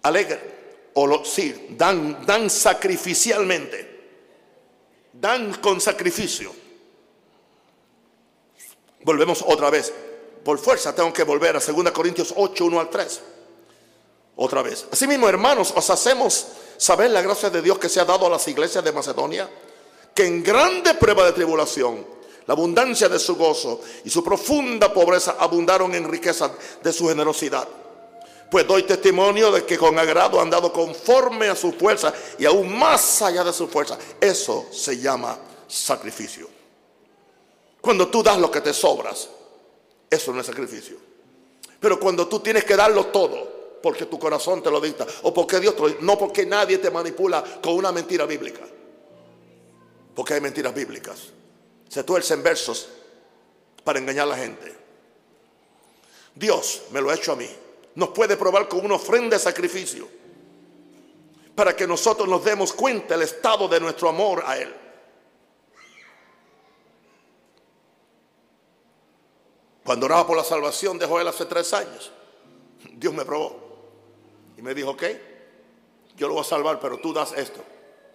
[0.07, 0.41] alegran,
[0.95, 4.01] o lo, sí, dan, dan sacrificialmente,
[5.13, 6.67] dan con sacrificio
[9.07, 9.93] Volvemos otra vez.
[10.45, 13.21] Por fuerza tengo que volver a 2 Corintios 8, 1 al 3.
[14.35, 14.85] Otra vez.
[14.91, 18.49] Asimismo, hermanos, os hacemos saber la gracia de Dios que se ha dado a las
[18.49, 19.49] iglesias de Macedonia,
[20.13, 22.05] que en grande prueba de tribulación,
[22.47, 26.51] la abundancia de su gozo y su profunda pobreza abundaron en riqueza
[26.83, 27.69] de su generosidad.
[28.51, 32.77] Pues doy testimonio de que con agrado han dado conforme a su fuerza y aún
[32.79, 33.99] más allá de su fuerza.
[34.21, 36.49] Eso se llama sacrificio.
[37.81, 39.29] Cuando tú das lo que te sobras,
[40.09, 40.97] eso no es sacrificio.
[41.81, 45.61] Pero cuando tú tienes que darlo todo, porque tu corazón te lo dicta, o porque
[45.61, 48.63] Dios te lo no porque nadie te manipula con una mentira bíblica.
[50.15, 51.19] Porque hay mentiras bíblicas.
[51.89, 52.89] Se tuercen versos
[53.85, 54.75] para engañar a la gente.
[56.35, 57.49] Dios me lo ha hecho a mí.
[57.97, 60.09] Nos puede probar con una ofrenda de sacrificio.
[61.55, 64.73] Para que nosotros nos demos cuenta del estado de nuestro amor a Él.
[69.83, 72.13] Cuando oraba por la salvación de Joel hace tres años,
[72.93, 73.57] Dios me probó.
[74.59, 75.05] Y me dijo, ok,
[76.17, 77.63] yo lo voy a salvar, pero tú das esto,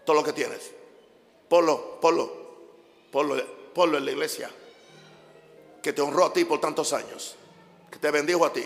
[0.06, 0.72] todo lo que tienes.
[1.48, 2.32] Ponlo, ponlo,
[3.12, 3.36] ponlo,
[3.74, 4.52] ponlo en la iglesia.
[5.82, 7.36] Que te honró a ti por tantos años.
[7.90, 8.64] Que te bendijo a ti.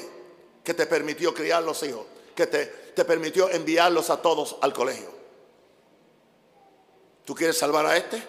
[0.66, 2.05] Que te permitió criar los hijos.
[2.36, 5.09] Que te, te permitió enviarlos a todos al colegio.
[7.24, 8.22] ¿Tú quieres salvar a este?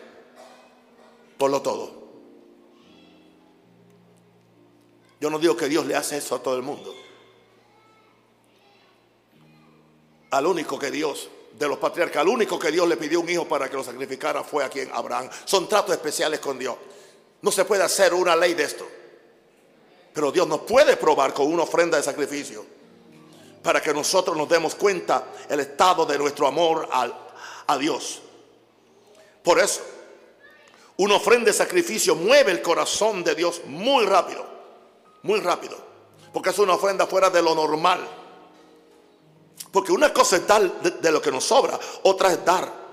[1.37, 2.07] Ponlo todo.
[5.21, 6.95] Yo no digo que Dios le hace eso a todo el mundo.
[10.31, 11.29] Al único que Dios,
[11.59, 14.43] de los patriarcas, al único que Dios le pidió un hijo para que lo sacrificara
[14.45, 15.29] fue a quien Abraham.
[15.45, 16.77] Son tratos especiales con Dios.
[17.43, 18.87] No se puede hacer una ley de esto.
[20.17, 22.67] Pero Dios nos puede probar con una ofrenda de sacrificio
[23.63, 27.09] para que nosotros nos demos cuenta el estado de nuestro amor a,
[27.69, 28.21] a Dios.
[29.45, 29.83] Por eso,
[30.97, 34.57] una ofrenda de sacrificio mueve el corazón de Dios muy rápido
[35.27, 35.77] muy rápido,
[36.33, 38.09] porque es una ofrenda fuera de lo normal.
[39.73, 42.87] Porque una cosa es dar de, lo que nos sobra, otra es dar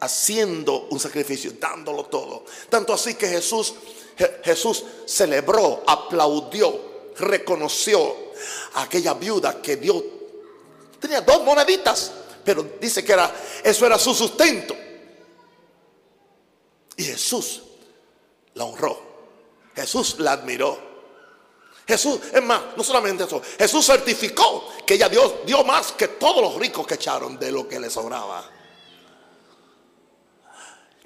[0.00, 2.44] haciendo un sacrificio, dándolo todo.
[2.68, 3.74] Tanto así que Jesús,
[4.42, 8.14] Jesús celebró, aplaudió, reconoció
[8.74, 10.04] a aquella viuda que dio,
[11.00, 12.12] tenía dos moneditas,
[12.44, 14.74] pero dice que era, eso era su sustento.
[16.96, 17.62] Y Jesús
[18.54, 18.98] la honró.
[19.74, 20.88] Jesús la admiró.
[21.86, 26.42] Jesús, es más, no solamente eso, Jesús certificó que ella dio, dio más que todos
[26.42, 28.57] los ricos que echaron de lo que les sobraba.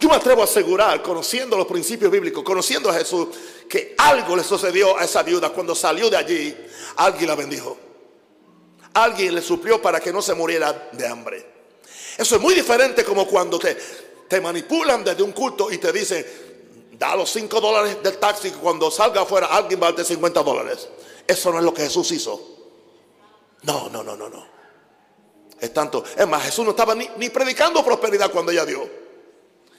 [0.03, 3.29] Yo me atrevo a asegurar, conociendo los principios bíblicos, conociendo a Jesús,
[3.69, 6.57] que algo le sucedió a esa viuda cuando salió de allí.
[6.97, 7.79] Alguien la bendijo.
[8.95, 11.47] Alguien le suplió para que no se muriera de hambre.
[12.19, 13.79] Eso es muy diferente como cuando te,
[14.27, 16.27] te manipulan desde un culto y te dicen,
[16.99, 20.89] da los 5 dólares del taxi cuando salga afuera alguien va a darte 50 dólares.
[21.29, 22.59] Eso no es lo que Jesús hizo.
[23.63, 24.45] No, no, no, no, no.
[25.61, 26.03] Es tanto.
[26.17, 29.02] Es más, Jesús no estaba ni, ni predicando prosperidad cuando ella dio.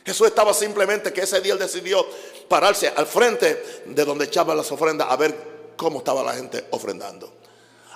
[0.06, 2.06] Jesús estaba simplemente que ese día él decidió
[2.48, 7.32] pararse al frente de donde echaban las ofrendas a ver cómo estaba la gente ofrendando.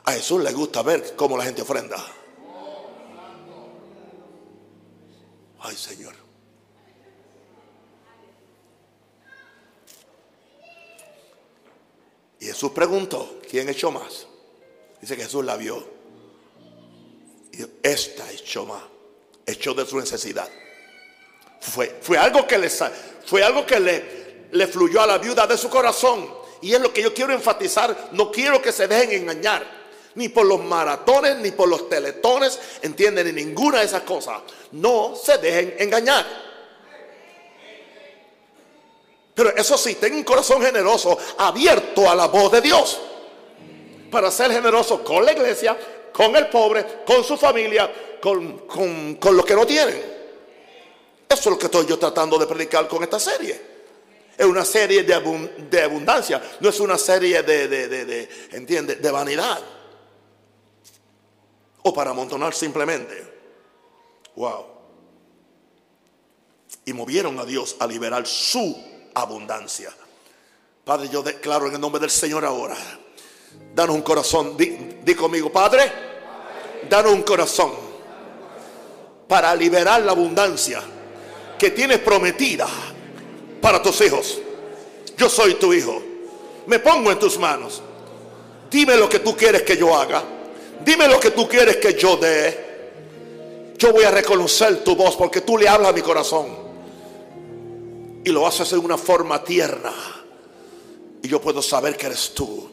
[0.05, 1.97] A Jesús le gusta ver cómo la gente ofrenda.
[5.59, 6.15] Ay, Señor.
[12.39, 14.27] Y Jesús preguntó, ¿quién echó más?
[15.01, 15.85] Dice que Jesús la vio.
[17.51, 18.83] Y esta echó más.
[19.45, 20.47] Echó de su necesidad.
[21.59, 24.05] Fue, algo que, le, fue algo que le,
[24.51, 26.29] le fluyó a la viuda de su corazón.
[26.61, 28.09] Y es lo que yo quiero enfatizar.
[28.11, 29.77] No quiero que se dejen engañar.
[30.15, 32.59] Ni por los maratones, ni por los teletones.
[32.81, 33.27] ¿Entienden?
[33.27, 34.41] Ni ninguna de esas cosas.
[34.71, 36.25] No se dejen engañar.
[39.37, 42.99] Pero eso sí, ten un corazón generoso, abierto a la voz de Dios.
[44.09, 45.77] Para ser generoso con la iglesia,
[46.11, 50.16] con el pobre, con su familia, con, con, lo que no tienen.
[51.29, 53.77] Eso es lo que estoy yo tratando de predicar con esta serie.
[54.37, 55.13] Es una serie de,
[55.83, 58.95] abundancia, no es una serie de, de, de, ¿entiende?
[58.95, 59.59] De vanidad.
[61.81, 63.35] O para amontonar simplemente.
[64.35, 64.65] Wow.
[66.85, 68.77] Y movieron a Dios a liberar su
[69.15, 69.91] abundancia.
[70.85, 72.77] Padre, yo declaro en el nombre del Señor ahora.
[73.73, 74.55] Danos un corazón.
[74.55, 75.91] Di, conmigo, Padre,
[76.87, 77.73] danos un corazón
[79.27, 80.81] para liberar la abundancia
[81.57, 82.67] que tienes prometida
[83.61, 84.39] para tus hijos.
[85.17, 86.01] Yo soy tu hijo.
[86.67, 87.81] Me pongo en tus manos.
[88.69, 90.23] Dime lo que tú quieres que yo haga.
[90.83, 92.65] Dime lo que tú quieres que yo dé.
[93.77, 96.47] Yo voy a reconocer tu voz porque tú le hablas a mi corazón
[98.23, 99.93] y lo haces en una forma tierna.
[101.21, 102.69] Y yo puedo saber que eres tú.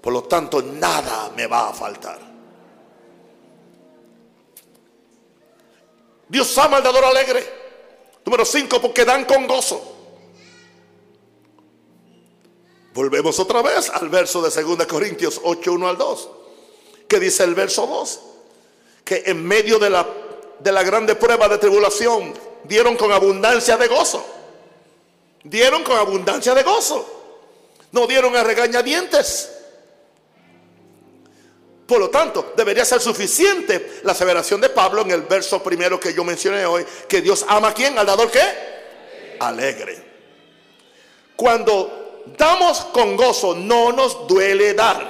[0.00, 2.18] Por lo tanto, nada me va a faltar.
[6.28, 7.61] Dios ama al dador alegre.
[8.24, 9.92] Número 5, porque dan con gozo.
[12.94, 16.28] Volvemos otra vez al verso de 2 Corintios 8, 1 al 2.
[17.08, 18.20] Que dice el verso 2.
[19.04, 20.06] Que en medio de la,
[20.60, 24.24] de la grande prueba de tribulación dieron con abundancia de gozo.
[25.42, 27.04] Dieron con abundancia de gozo.
[27.92, 29.61] No dieron a regañadientes.
[31.92, 36.14] Por lo tanto, debería ser suficiente la aseveración de Pablo en el verso primero que
[36.14, 39.36] yo mencioné hoy, que Dios ama a quién, al dador qué?
[39.38, 40.02] Alegre.
[41.36, 45.06] Cuando damos con gozo, no nos duele dar.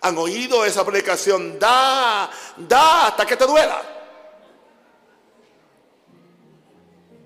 [0.00, 1.56] ¿Han oído esa predicación?
[1.56, 3.80] Da, da hasta que te duela.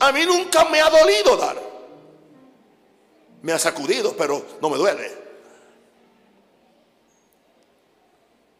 [0.00, 1.56] A mí nunca me ha dolido dar.
[3.40, 5.21] Me ha sacudido, pero no me duele.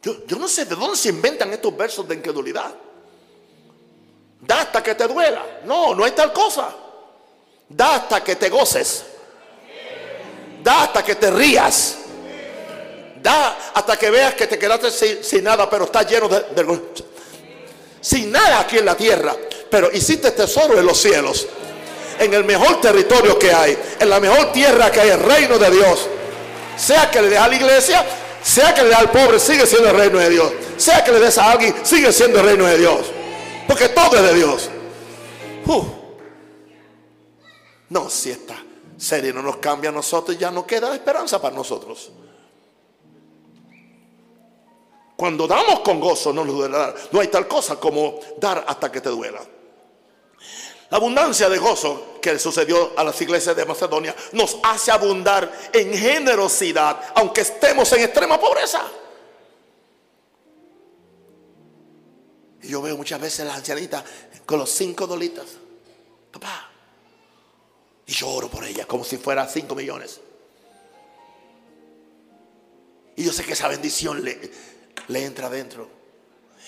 [0.03, 2.73] Yo, no sé de dónde se inventan estos versos de incredulidad.
[4.41, 5.45] Da hasta que te duela.
[5.65, 6.69] No, no hay tal cosa.
[7.69, 9.05] Da hasta que te goces.
[10.61, 11.97] Da hasta que te rías.
[13.21, 16.81] Da hasta que veas que te quedaste sin, nada, pero estás lleno de, de,
[18.01, 19.33] sin nada aquí en la tierra
[19.73, 21.47] pero hiciste tesoro en los cielos,
[22.19, 25.71] en el mejor territorio que hay, en la mejor tierra que hay, el reino de
[25.71, 26.07] Dios.
[26.77, 28.05] Sea que le des a la iglesia,
[28.43, 30.51] sea que le des al pobre, sigue siendo el reino de Dios.
[30.77, 33.11] Sea que le des a alguien, sigue siendo el reino de Dios.
[33.67, 34.69] Porque todo es de Dios.
[37.89, 38.55] No, si esta
[38.97, 42.11] serie no nos cambia a nosotros, ya no queda esperanza para nosotros.
[45.15, 46.95] Cuando damos con gozo, no nos duele dar.
[47.11, 49.41] No hay tal cosa como dar hasta que te duela.
[50.93, 55.91] La abundancia de gozo que sucedió a las iglesias de Macedonia nos hace abundar en
[55.91, 58.85] generosidad, aunque estemos en extrema pobreza.
[62.61, 64.03] Y yo veo muchas veces las ancianitas
[64.45, 65.47] con los cinco dolitas.
[66.31, 66.69] Papá.
[68.05, 70.21] Y yo oro por ella como si fuera cinco millones.
[73.15, 74.39] Y yo sé que esa bendición le,
[75.07, 75.89] le entra adentro.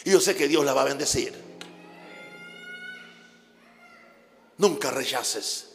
[0.04, 1.55] Y yo sé que Dios la va a bendecir.
[4.58, 5.68] Nunca rechaces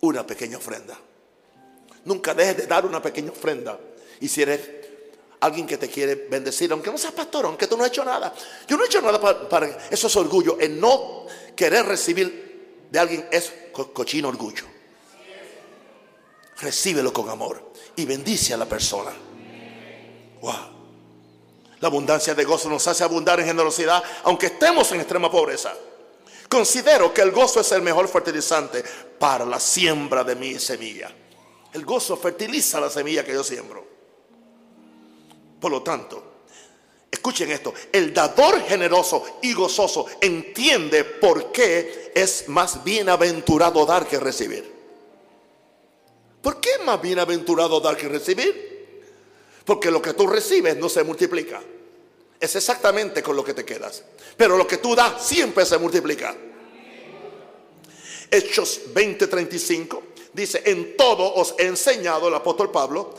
[0.00, 0.98] una pequeña ofrenda.
[2.04, 3.78] Nunca dejes de dar una pequeña ofrenda.
[4.20, 4.60] Y si eres
[5.40, 8.34] alguien que te quiere bendecir, aunque no seas pastor, aunque tú no has hecho nada.
[8.66, 10.58] Yo no he hecho nada para, eso es orgullo.
[10.58, 14.64] El no querer recibir de alguien es cochino orgullo.
[16.60, 19.12] Recíbelo con amor y bendice a la persona.
[20.40, 20.74] Wow.
[21.80, 25.74] La abundancia de gozo nos hace abundar en generosidad, aunque estemos en extrema pobreza.
[26.54, 28.84] Considero que el gozo es el mejor fertilizante
[29.18, 31.12] para la siembra de mi semilla.
[31.72, 33.84] El gozo fertiliza la semilla que yo siembro.
[35.58, 36.44] Por lo tanto,
[37.10, 44.20] escuchen esto, el dador generoso y gozoso entiende por qué es más bienaventurado dar que
[44.20, 44.72] recibir.
[46.40, 49.02] ¿Por qué es más bienaventurado dar que recibir?
[49.64, 51.60] Porque lo que tú recibes no se multiplica.
[52.40, 54.02] Es exactamente con lo que te quedas.
[54.36, 56.34] Pero lo que tú das siempre se multiplica.
[58.30, 60.00] Hechos 20:35
[60.32, 63.14] dice, en todo os he enseñado el apóstol Pablo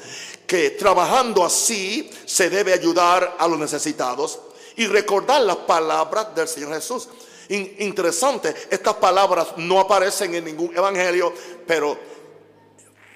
[0.45, 4.39] que trabajando así se debe ayudar a los necesitados
[4.75, 7.07] y recordar las palabras del Señor Jesús.
[7.47, 11.33] interesante, estas palabras no aparecen en ningún evangelio,
[11.65, 11.97] pero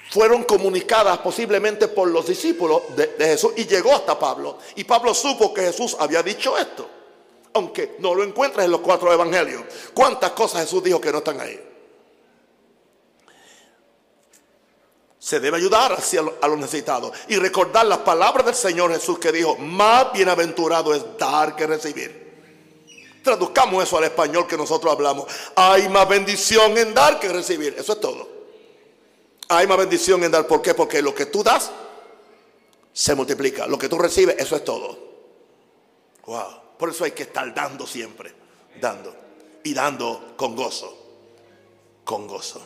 [0.10, 4.58] fueron comunicadas posiblemente por los discípulos de, Jesús y llegó hasta Pablo.
[4.76, 6.90] Y Pablo supo que Jesús había dicho esto,
[7.54, 9.64] aunque no lo encuentras en los cuatro evangelios.
[9.94, 11.66] ¿Cuántas cosas Jesús dijo que no están ahí?
[15.20, 15.96] Se debe ayudar
[16.42, 21.04] a los necesitados y recordar las palabras del Señor Jesús que dijo, más bienaventurado es
[21.20, 22.30] dar que recibir.
[23.22, 25.26] Traduzcamos eso al español que nosotros hablamos.
[25.56, 27.76] Hay más bendición en dar que recibir.
[27.78, 28.39] Eso es todo.
[29.52, 30.46] Hay más bendición en dar.
[30.46, 30.76] ¿Por qué?
[30.76, 31.72] Porque lo que tú das
[32.94, 33.66] se multiplica.
[33.66, 34.98] Lo que tú recibes, eso es todo.
[36.26, 36.78] Wow.
[36.78, 38.32] Por eso hay que estar dando siempre.
[38.80, 39.16] Dando.
[39.64, 40.96] Y dando con gozo.
[42.04, 42.62] Con gozo.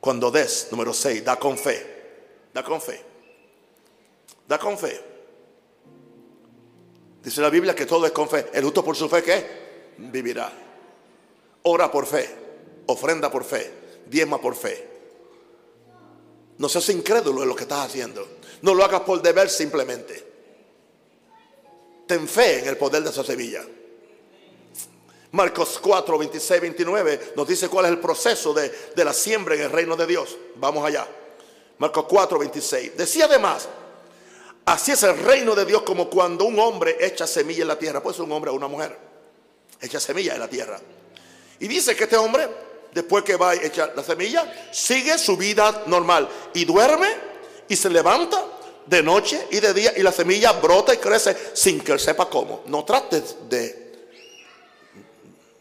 [0.00, 2.48] Cuando des, número 6, da con fe.
[2.52, 3.00] Da con fe.
[4.48, 5.00] Da con fe.
[7.22, 8.46] Dice la Biblia que todo es con fe.
[8.52, 9.94] El justo por su fe, ¿qué?
[9.98, 10.52] Vivirá.
[11.62, 12.28] Ora por fe.
[12.86, 13.72] Ofrenda por fe.
[14.06, 14.95] Diezma por fe.
[16.58, 18.26] No seas incrédulo en lo que estás haciendo.
[18.62, 20.24] No lo hagas por deber simplemente.
[22.06, 23.64] Ten fe en el poder de esa semilla.
[25.32, 29.62] Marcos 4, 26, 29 nos dice cuál es el proceso de, de, la siembra en
[29.62, 30.36] el reino de Dios.
[30.54, 31.06] Vamos allá.
[31.78, 32.96] Marcos 4, 26.
[32.96, 33.68] Decía además,
[34.64, 38.02] así es el reino de Dios como cuando un hombre echa semilla en la tierra.
[38.02, 38.96] Puede ser un hombre o una mujer.
[39.80, 40.80] Echa semilla en la tierra.
[41.58, 42.48] Y dice que este hombre
[42.96, 47.08] después que va a echar la semilla, sigue su vida normal y duerme
[47.68, 48.42] y se levanta
[48.86, 52.26] de noche y de día y la semilla brota y crece sin que él sepa
[52.30, 52.62] cómo.
[52.66, 53.92] No trates de...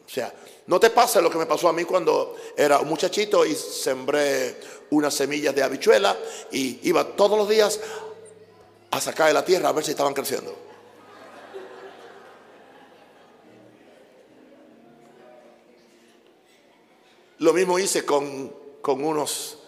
[0.06, 0.34] O sea,
[0.68, 4.56] no te pase lo que me pasó a mí cuando era un muchachito y sembré
[4.92, 6.16] unas semillas de habichuela
[6.54, 7.82] y iba todos los días
[8.92, 10.56] a sacar de la tierra a ver si estaban creciendo.
[17.46, 19.60] Lo mismo hice con, unos,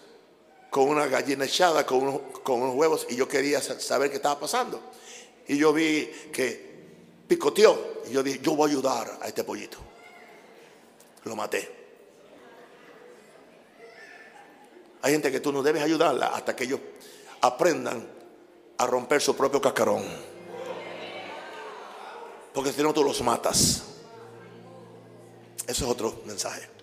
[0.72, 4.40] con una gallina echada, con unos, con unos huevos, y yo quería saber qué estaba
[4.40, 4.82] pasando.
[5.48, 6.60] Y yo vi que
[7.28, 9.78] picoteó, y yo dije, yo voy a ayudar a este pollito.
[11.26, 11.72] Lo maté.
[15.04, 16.80] Hay gente que tú no debes ayudarla hasta que ellos
[17.42, 18.10] aprendan
[18.80, 20.04] a romper su propio cascarón.
[22.56, 23.84] Porque si no, tú los matas.
[25.68, 26.77] Eso es otro mensaje.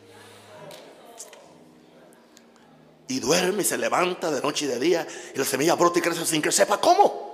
[3.14, 6.02] Y duerme y se levanta de noche y de día y la semilla brota y
[6.02, 7.32] crece sin que sepa cómo.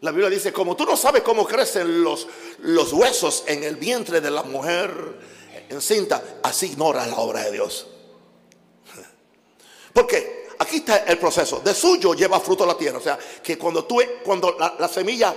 [0.00, 2.26] La Biblia dice, como tú no sabes cómo crecen los,
[2.58, 4.90] los huesos en el vientre de la mujer
[5.68, 7.86] encinta, así ignora la obra de Dios.
[9.92, 11.60] Porque aquí está el proceso.
[11.60, 12.98] De suyo lleva fruto la tierra.
[12.98, 15.34] O sea, que cuando, tú, cuando la semilla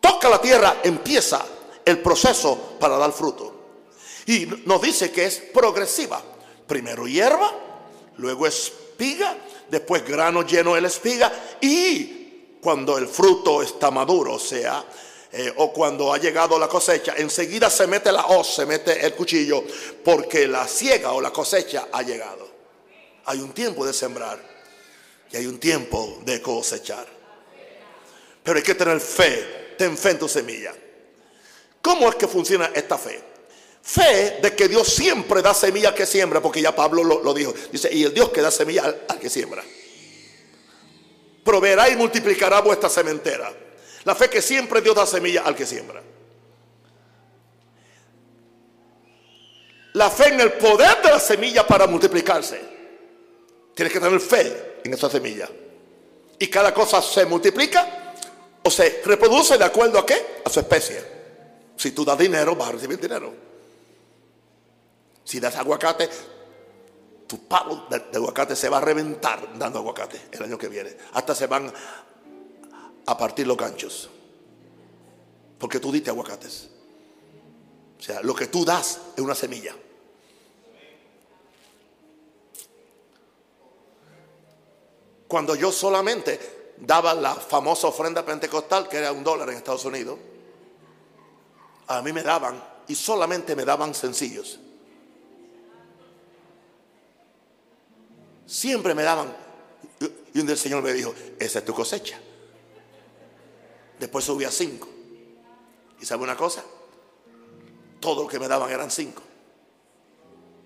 [0.00, 1.44] toca la tierra, empieza
[1.84, 3.60] el proceso para dar fruto.
[4.26, 6.22] Y nos dice que es progresiva.
[6.66, 7.71] Primero hierba,
[8.18, 9.36] luego espiga,
[9.68, 14.84] después grano lleno de la espiga y cuando el fruto está maduro, o sea,
[15.32, 19.14] eh, o cuando ha llegado la cosecha, enseguida se mete la hoz, se mete el
[19.14, 19.64] cuchillo,
[20.04, 22.48] porque la siega o la cosecha ha llegado.
[23.24, 24.38] Hay un tiempo de sembrar
[25.30, 27.06] y hay un tiempo de cosechar.
[28.42, 30.74] Pero hay que tener fe, ten fe en tu semilla.
[31.80, 33.31] ¿Cómo es que funciona esta fe?
[33.82, 37.52] Fe de que Dios siempre da semilla al que siembra, porque ya Pablo lo, dijo.
[37.70, 39.62] Dice, y el Dios que da semilla al que siembra
[41.42, 43.52] proveerá y multiplicará vuestra sementera.
[44.04, 46.02] La fe que siempre Dios da semilla al que siembra.
[49.94, 52.60] La fe en el poder de la semilla para multiplicarse.
[53.74, 55.48] Tienes que tener fe en esa semilla.
[56.38, 58.14] Y cada cosa se multiplica
[58.62, 60.40] o se reproduce de acuerdo a qué?
[60.44, 61.02] A su especie.
[61.76, 63.51] Si tú das dinero, vas a recibir dinero.
[65.24, 66.08] Si das aguacate,
[67.26, 70.96] tu palo de, aguacate se va a reventar dando aguacate el año que viene.
[71.12, 71.72] Hasta se van
[73.06, 74.10] a partir los ganchos.
[75.58, 76.68] Porque tú diste aguacates.
[77.98, 79.74] O sea, lo que tú das es una semilla.
[85.28, 90.18] Cuando yo solamente daba la famosa ofrenda pentecostal, que era un dólar en Estados Unidos,
[91.86, 94.58] a mí me daban, y solamente me daban sencillos.
[98.52, 99.34] Siempre me daban.
[100.34, 102.20] Y un día el Señor me dijo, esa es tu cosecha.
[103.98, 104.90] Después subí a cinco.
[105.98, 106.62] ¿Y sabe una cosa?
[107.98, 109.22] Todo lo que me daban eran cinco.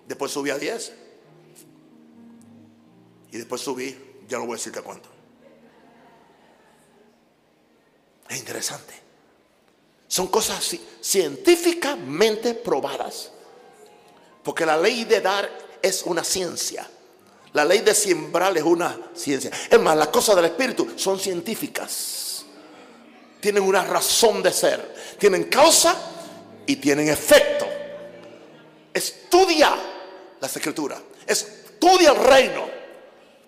[0.05, 0.91] Después subí a diez.
[3.31, 5.07] Y después subí, ya no voy a decirte cuánto.
[8.29, 8.95] Es interesante.
[10.09, 13.31] Son cosas científicamente probadas.
[14.43, 15.49] Porque la ley de dar
[15.81, 16.91] es una ciencia.
[17.57, 19.49] La ley de siembrar es una ciencia.
[19.67, 22.45] Es más, las cosas del Espíritu son científicas.
[23.39, 24.93] Tienen una razón de ser.
[25.17, 25.95] Tienen causa
[26.67, 27.65] y tienen efecto.
[28.93, 29.75] Estudia
[30.39, 31.01] las escrituras.
[31.25, 32.69] Estudia el reino.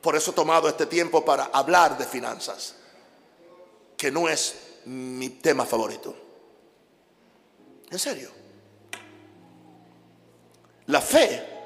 [0.02, 2.74] Por eso he tomado este tiempo para hablar de finanzas.
[3.96, 4.56] Que no es
[4.86, 6.16] mi tema favorito.
[7.92, 8.32] En serio.
[10.88, 11.60] La fe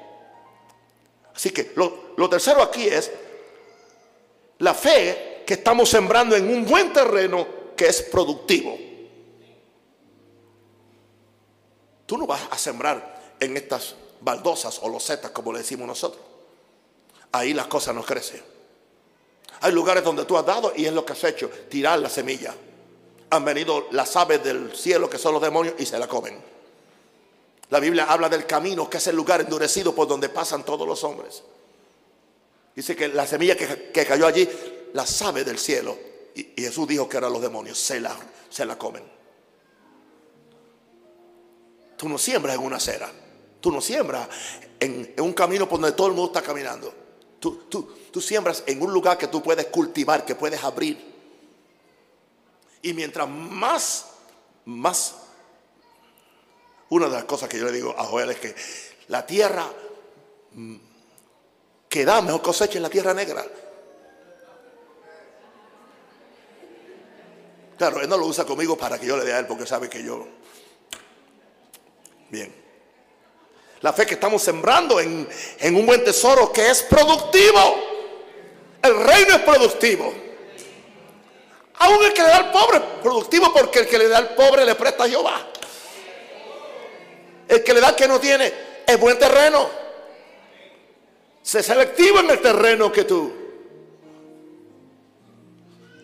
[1.34, 3.10] Así que lo, tercero aquí es
[4.58, 7.46] la fe que estamos sembrando en un buen terreno
[7.76, 8.78] que es productivo.
[12.06, 16.22] Tú no vas a sembrar en estas baldosas o losetas como le decimos nosotros.
[17.32, 18.42] Ahí las cosas no crecen.
[19.60, 22.54] Hay lugares donde tú has dado y es lo que has hecho, tirar la semilla.
[23.30, 26.38] Han venido las aves del cielo que son los demonios y se la comen.
[27.70, 31.02] La Biblia habla del camino, que es el lugar endurecido por donde pasan todos los
[31.02, 31.42] hombres.
[32.74, 34.48] Dice que la semilla que, cayó allí
[34.92, 35.96] la sabe del cielo.
[36.34, 38.16] Y, Jesús dijo que eran los demonios, se la,
[38.50, 39.04] se la comen.
[41.96, 43.10] Tú no siembras en una acera.
[43.60, 44.28] Tú no siembras
[44.80, 46.92] en, un camino por donde todo el mundo está caminando.
[47.38, 51.14] Tú, tú siembras en un lugar que tú puedes cultivar, que puedes abrir.
[52.80, 54.06] Y mientras más,
[54.64, 55.14] más
[56.90, 58.54] una de las cosas que yo le digo a Joel es que
[59.08, 59.66] la tierra
[60.52, 60.76] mm,
[61.94, 63.46] que da mejor cosecha es la tierra negra.
[67.78, 69.88] Claro, él no lo usa conmigo para que yo le dé a él porque sabe
[69.88, 70.26] que yo...
[72.30, 72.52] Bien.
[73.80, 75.28] La fe que estamos sembrando en,
[75.60, 77.78] en un buen tesoro que es productivo.
[78.82, 80.12] El reino es productivo.
[81.78, 84.34] Aún el que le da al pobre es productivo porque el que le da al
[84.34, 85.46] pobre le presta a Jehová.
[87.46, 88.52] El que le da que no tiene
[88.84, 89.83] es buen terreno.
[91.44, 93.30] Sé selectivo en el terreno que tú.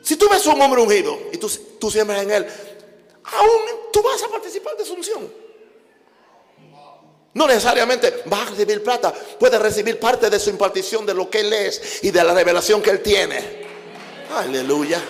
[0.03, 2.47] Si tú ves un hombre ungido y tú, tú siembras en él,
[3.24, 5.32] aún tú vas a participar de su unción.
[7.32, 11.41] No necesariamente vas a recibir plata, puedes recibir parte de su impartición de lo que
[11.41, 13.66] él es y de la revelación que él tiene.
[14.34, 15.01] Aleluya.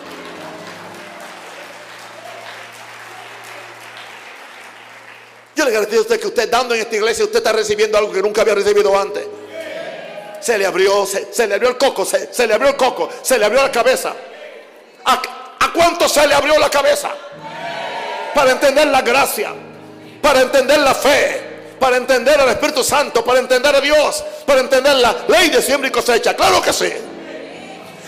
[5.57, 8.13] Yo le garantizo a usted que usted dando en esta iglesia, usted está recibiendo algo
[8.13, 9.27] que nunca había recibido antes.
[10.41, 13.45] Se le abrió, se, le abrió el coco, se, le abrió el coco, se le
[13.45, 14.15] abrió la cabeza.
[15.05, 15.23] ¿A,
[15.61, 17.11] ¿A cuánto se le abrió la cabeza?
[18.35, 19.53] Para entender la gracia,
[20.23, 24.95] para entender la fe, para entender al Espíritu Santo, para entender a Dios, para entender
[24.97, 26.35] la ley de siembra y cosecha.
[26.35, 26.93] Claro que sí.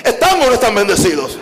[0.04, 1.38] ¿Están o no están bendecidos?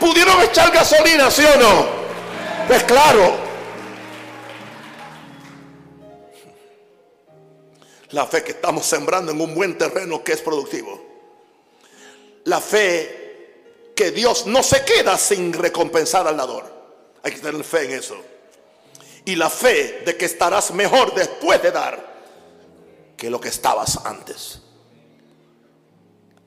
[0.00, 1.86] ¿Pudieron echar gasolina, sí o no?
[2.66, 3.43] Pues claro.
[8.14, 11.04] La fe que estamos sembrando en un buen terreno que es productivo.
[12.44, 16.72] La fe que Dios no se queda sin recompensar al dador.
[17.24, 18.16] Hay que tener fe en eso.
[19.24, 22.14] Y la fe de que estarás mejor después de dar
[23.16, 24.60] que lo que estabas antes.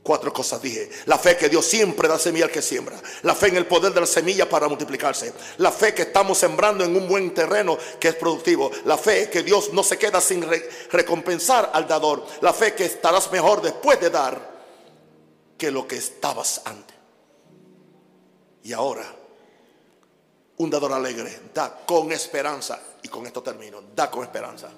[0.07, 0.89] Cuatro cosas dije.
[1.07, 2.97] La fe que Dios siempre da semilla al que siembra.
[3.23, 5.33] La fe en el poder de la semilla para multiplicarse.
[5.57, 8.71] La fe que estamos sembrando en un buen terreno que es productivo.
[8.85, 10.45] La fe que Dios no se queda sin
[10.91, 12.25] recompensar al dador.
[12.39, 14.39] La fe que estarás mejor después de dar
[15.57, 16.95] que lo que estabas antes.
[18.63, 19.13] Y ahora,
[20.55, 22.79] un dador alegre da con esperanza.
[23.03, 23.83] Y con esto termino.
[23.93, 24.69] Da con esperanza.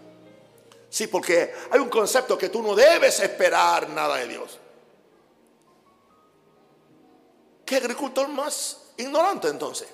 [0.89, 4.59] Sí, porque hay un concepto que tú no debes esperar nada de Dios.
[7.70, 9.88] ¿Qué agricultor más ignorante entonces?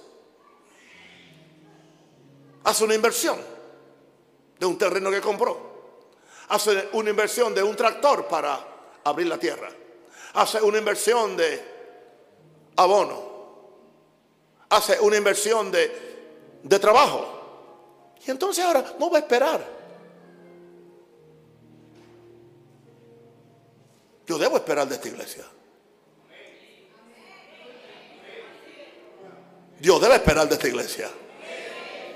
[2.64, 3.38] Hace una inversión
[4.58, 5.58] de un terreno que compró.
[6.48, 8.66] Hace una inversión de un tractor para
[9.04, 9.68] abrir la tierra.
[10.36, 13.22] Hace una inversión de abono.
[14.70, 18.16] Hace una inversión de, de trabajo.
[18.26, 19.68] Y entonces ahora no va a esperar.
[24.26, 25.46] Yo debo esperar de esta iglesia.
[29.80, 31.10] Dios debe esperar de esta iglesia.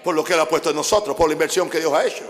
[0.03, 2.23] Por lo que Él ha puesto en nosotros, por la inversión que Dios ha hecho.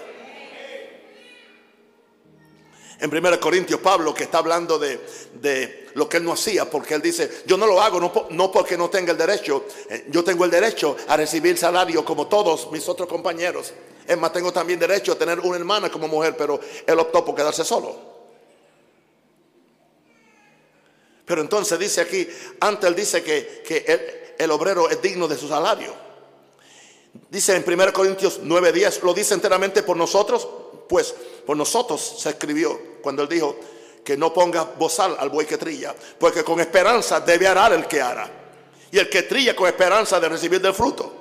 [3.00, 7.02] En 1 Corintios, Pablo, que está hablando de, lo que él no hacía, porque él
[7.02, 10.44] dice, yo no lo hago no, no, porque no tenga el derecho, eh, yo tengo
[10.44, 13.74] el derecho a recibir salario como todos mis otros compañeros.
[14.06, 17.36] Es más, tengo también derecho a tener una hermana como mujer, pero él optó por
[17.36, 17.96] quedarse solo.
[21.24, 22.28] Pero entonces dice aquí,
[22.60, 25.94] antes él dice que, que él, el obrero es digno de su salario.
[27.30, 30.48] Dice en 1 Corintios 9:10, lo dice enteramente por nosotros,
[30.88, 31.14] pues
[31.46, 33.56] por nosotros se escribió cuando él dijo
[34.04, 38.02] que no ponga bozal al buey que trilla, porque con esperanza debe arar el que
[38.02, 38.32] ara.
[38.92, 41.14] Y el que trilla con esperanza de recibir del fruto.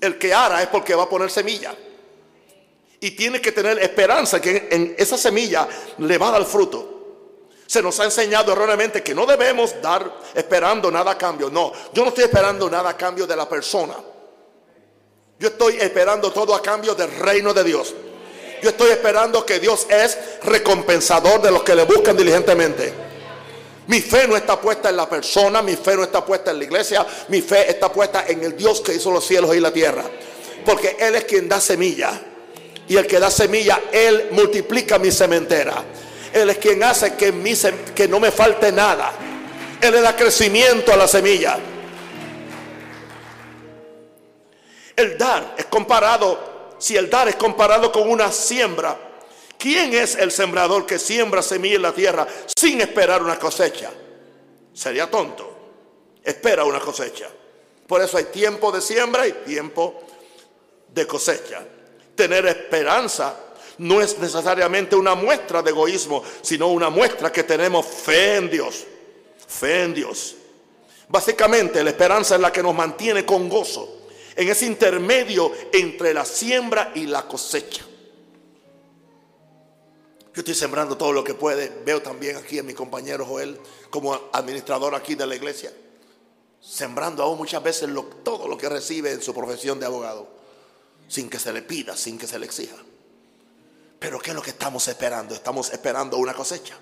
[0.00, 1.76] El que ara es porque va a poner semilla.
[3.00, 5.68] Y tiene que tener esperanza que en esa semilla
[5.98, 6.97] le va a dar fruto.
[7.68, 11.50] Se nos ha enseñado erróneamente que no debemos dar esperando nada a cambio.
[11.50, 13.94] No, yo no estoy esperando nada a cambio de la persona.
[15.38, 17.94] Yo estoy esperando todo a cambio del reino de Dios.
[18.62, 22.90] Yo estoy esperando que Dios es recompensador de los que le buscan diligentemente.
[23.88, 26.64] Mi fe no está puesta en la persona, mi fe no está puesta en la
[26.64, 30.04] iglesia, mi fe está puesta en el Dios que hizo los cielos y la tierra.
[30.64, 32.18] Porque Él es quien da semilla.
[32.88, 35.84] Y el que da semilla, Él multiplica mi cementera.
[36.32, 39.12] Él es quien hace que, no me falte nada.
[39.80, 41.58] Él le da crecimiento a la semilla.
[44.96, 48.98] El dar es comparado, si el dar es comparado con una siembra,
[49.56, 52.26] ¿quién es el sembrador que siembra semilla en la tierra
[52.56, 53.90] sin esperar una cosecha?
[54.72, 55.56] Sería tonto.
[56.22, 57.28] Espera una cosecha.
[57.86, 60.00] Por eso hay tiempo de siembra y tiempo
[60.88, 61.64] de cosecha.
[62.14, 63.34] Tener esperanza
[63.78, 68.84] no es necesariamente una muestra de egoísmo, sino una muestra que tenemos fe en Dios.
[69.46, 70.36] Fe en Dios.
[71.08, 73.96] Básicamente la esperanza es la que nos mantiene con gozo
[74.36, 77.84] en ese intermedio entre la siembra y la cosecha.
[80.34, 81.82] Yo estoy sembrando todo lo que puede.
[81.84, 83.58] Veo también aquí a mi compañero Joel
[83.90, 85.72] como administrador aquí de la iglesia.
[86.60, 87.88] Sembrando aún muchas veces
[88.22, 90.28] todo lo que recibe en su profesión de abogado.
[91.08, 92.76] Sin que se le pida, sin que se le exija.
[93.98, 95.34] Pero ¿qué es lo que estamos esperando?
[95.34, 96.76] Estamos esperando una cosecha.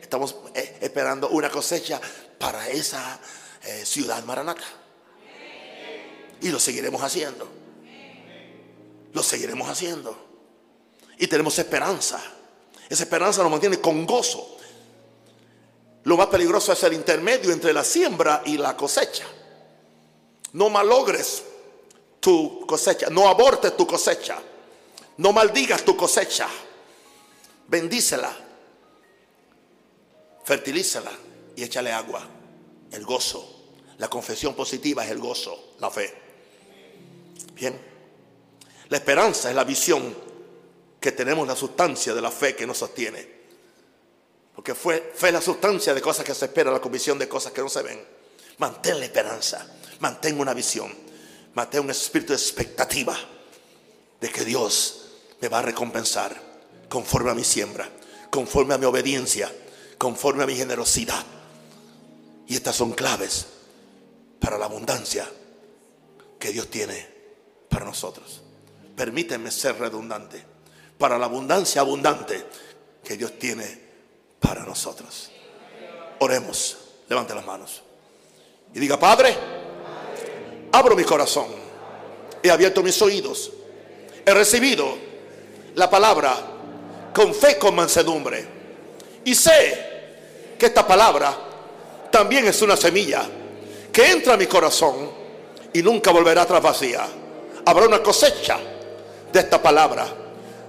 [0.00, 2.00] Estamos eh, esperando una cosecha
[2.38, 3.18] para esa
[3.64, 4.64] eh, ciudad maranata.
[6.40, 7.48] Y lo seguiremos haciendo.
[9.12, 10.16] Lo seguiremos haciendo.
[11.18, 12.20] Y tenemos esperanza.
[12.88, 14.58] Esa esperanza nos mantiene con gozo.
[16.04, 19.24] Lo más peligroso es el intermedio entre la siembra y la cosecha.
[20.52, 21.42] No malogres
[22.20, 23.08] tu cosecha.
[23.10, 24.38] No abortes tu cosecha.
[25.18, 26.48] No maldigas tu cosecha.
[27.68, 28.34] Bendícela.
[30.44, 31.12] Fertilízala
[31.56, 32.26] y échale agua.
[32.92, 33.52] El gozo.
[33.98, 36.14] La confesión positiva es el gozo, la fe.
[37.54, 37.78] Bien.
[38.88, 40.14] La esperanza es la visión
[41.00, 43.36] que tenemos, la sustancia de la fe que nos sostiene.
[44.54, 47.52] Porque fue, fe es la sustancia de cosas que se esperan, la convicción de cosas
[47.52, 48.04] que no se ven.
[48.58, 49.66] Mantén la esperanza,
[50.00, 50.92] mantén una visión,
[51.54, 53.16] mantén un espíritu de expectativa
[54.20, 55.05] de que Dios
[55.40, 56.34] me va a recompensar
[56.88, 57.88] conforme a mi siembra,
[58.30, 59.50] conforme a mi obediencia,
[59.98, 61.24] conforme a mi generosidad.
[62.46, 63.46] Y estas son claves
[64.40, 65.28] para la abundancia
[66.38, 67.06] que Dios tiene
[67.68, 68.42] para nosotros.
[68.96, 70.42] Permíteme ser redundante.
[70.98, 72.46] Para la abundancia abundante
[73.04, 73.80] que Dios tiene
[74.40, 75.30] para nosotros.
[76.20, 76.78] Oremos.
[77.08, 77.82] Levante las manos.
[78.74, 79.36] Y diga, Padre,
[80.72, 81.46] abro mi corazón.
[82.42, 83.52] He abierto mis oídos.
[84.24, 85.05] He recibido
[85.76, 86.34] la palabra
[87.12, 88.46] con fe, con mansedumbre.
[89.24, 91.36] Y sé que esta palabra
[92.10, 93.24] también es una semilla
[93.92, 95.10] que entra a mi corazón
[95.72, 97.06] y nunca volverá atrás vacía.
[97.64, 98.58] Habrá una cosecha
[99.30, 100.06] de esta palabra.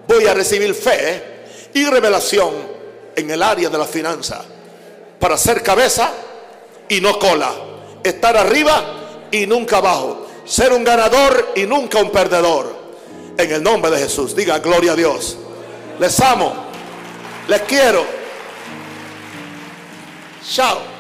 [0.08, 2.53] Voy a recibir fe y revelación
[3.16, 4.43] en el área de la finanza
[5.20, 6.12] para ser cabeza
[6.89, 7.51] y no cola,
[8.03, 12.76] estar arriba y nunca abajo, ser un ganador y nunca un perdedor.
[13.38, 15.38] En el nombre de Jesús, diga gloria a Dios.
[16.00, 16.54] Les amo,
[17.48, 18.06] les quiero.
[20.44, 20.97] Chao.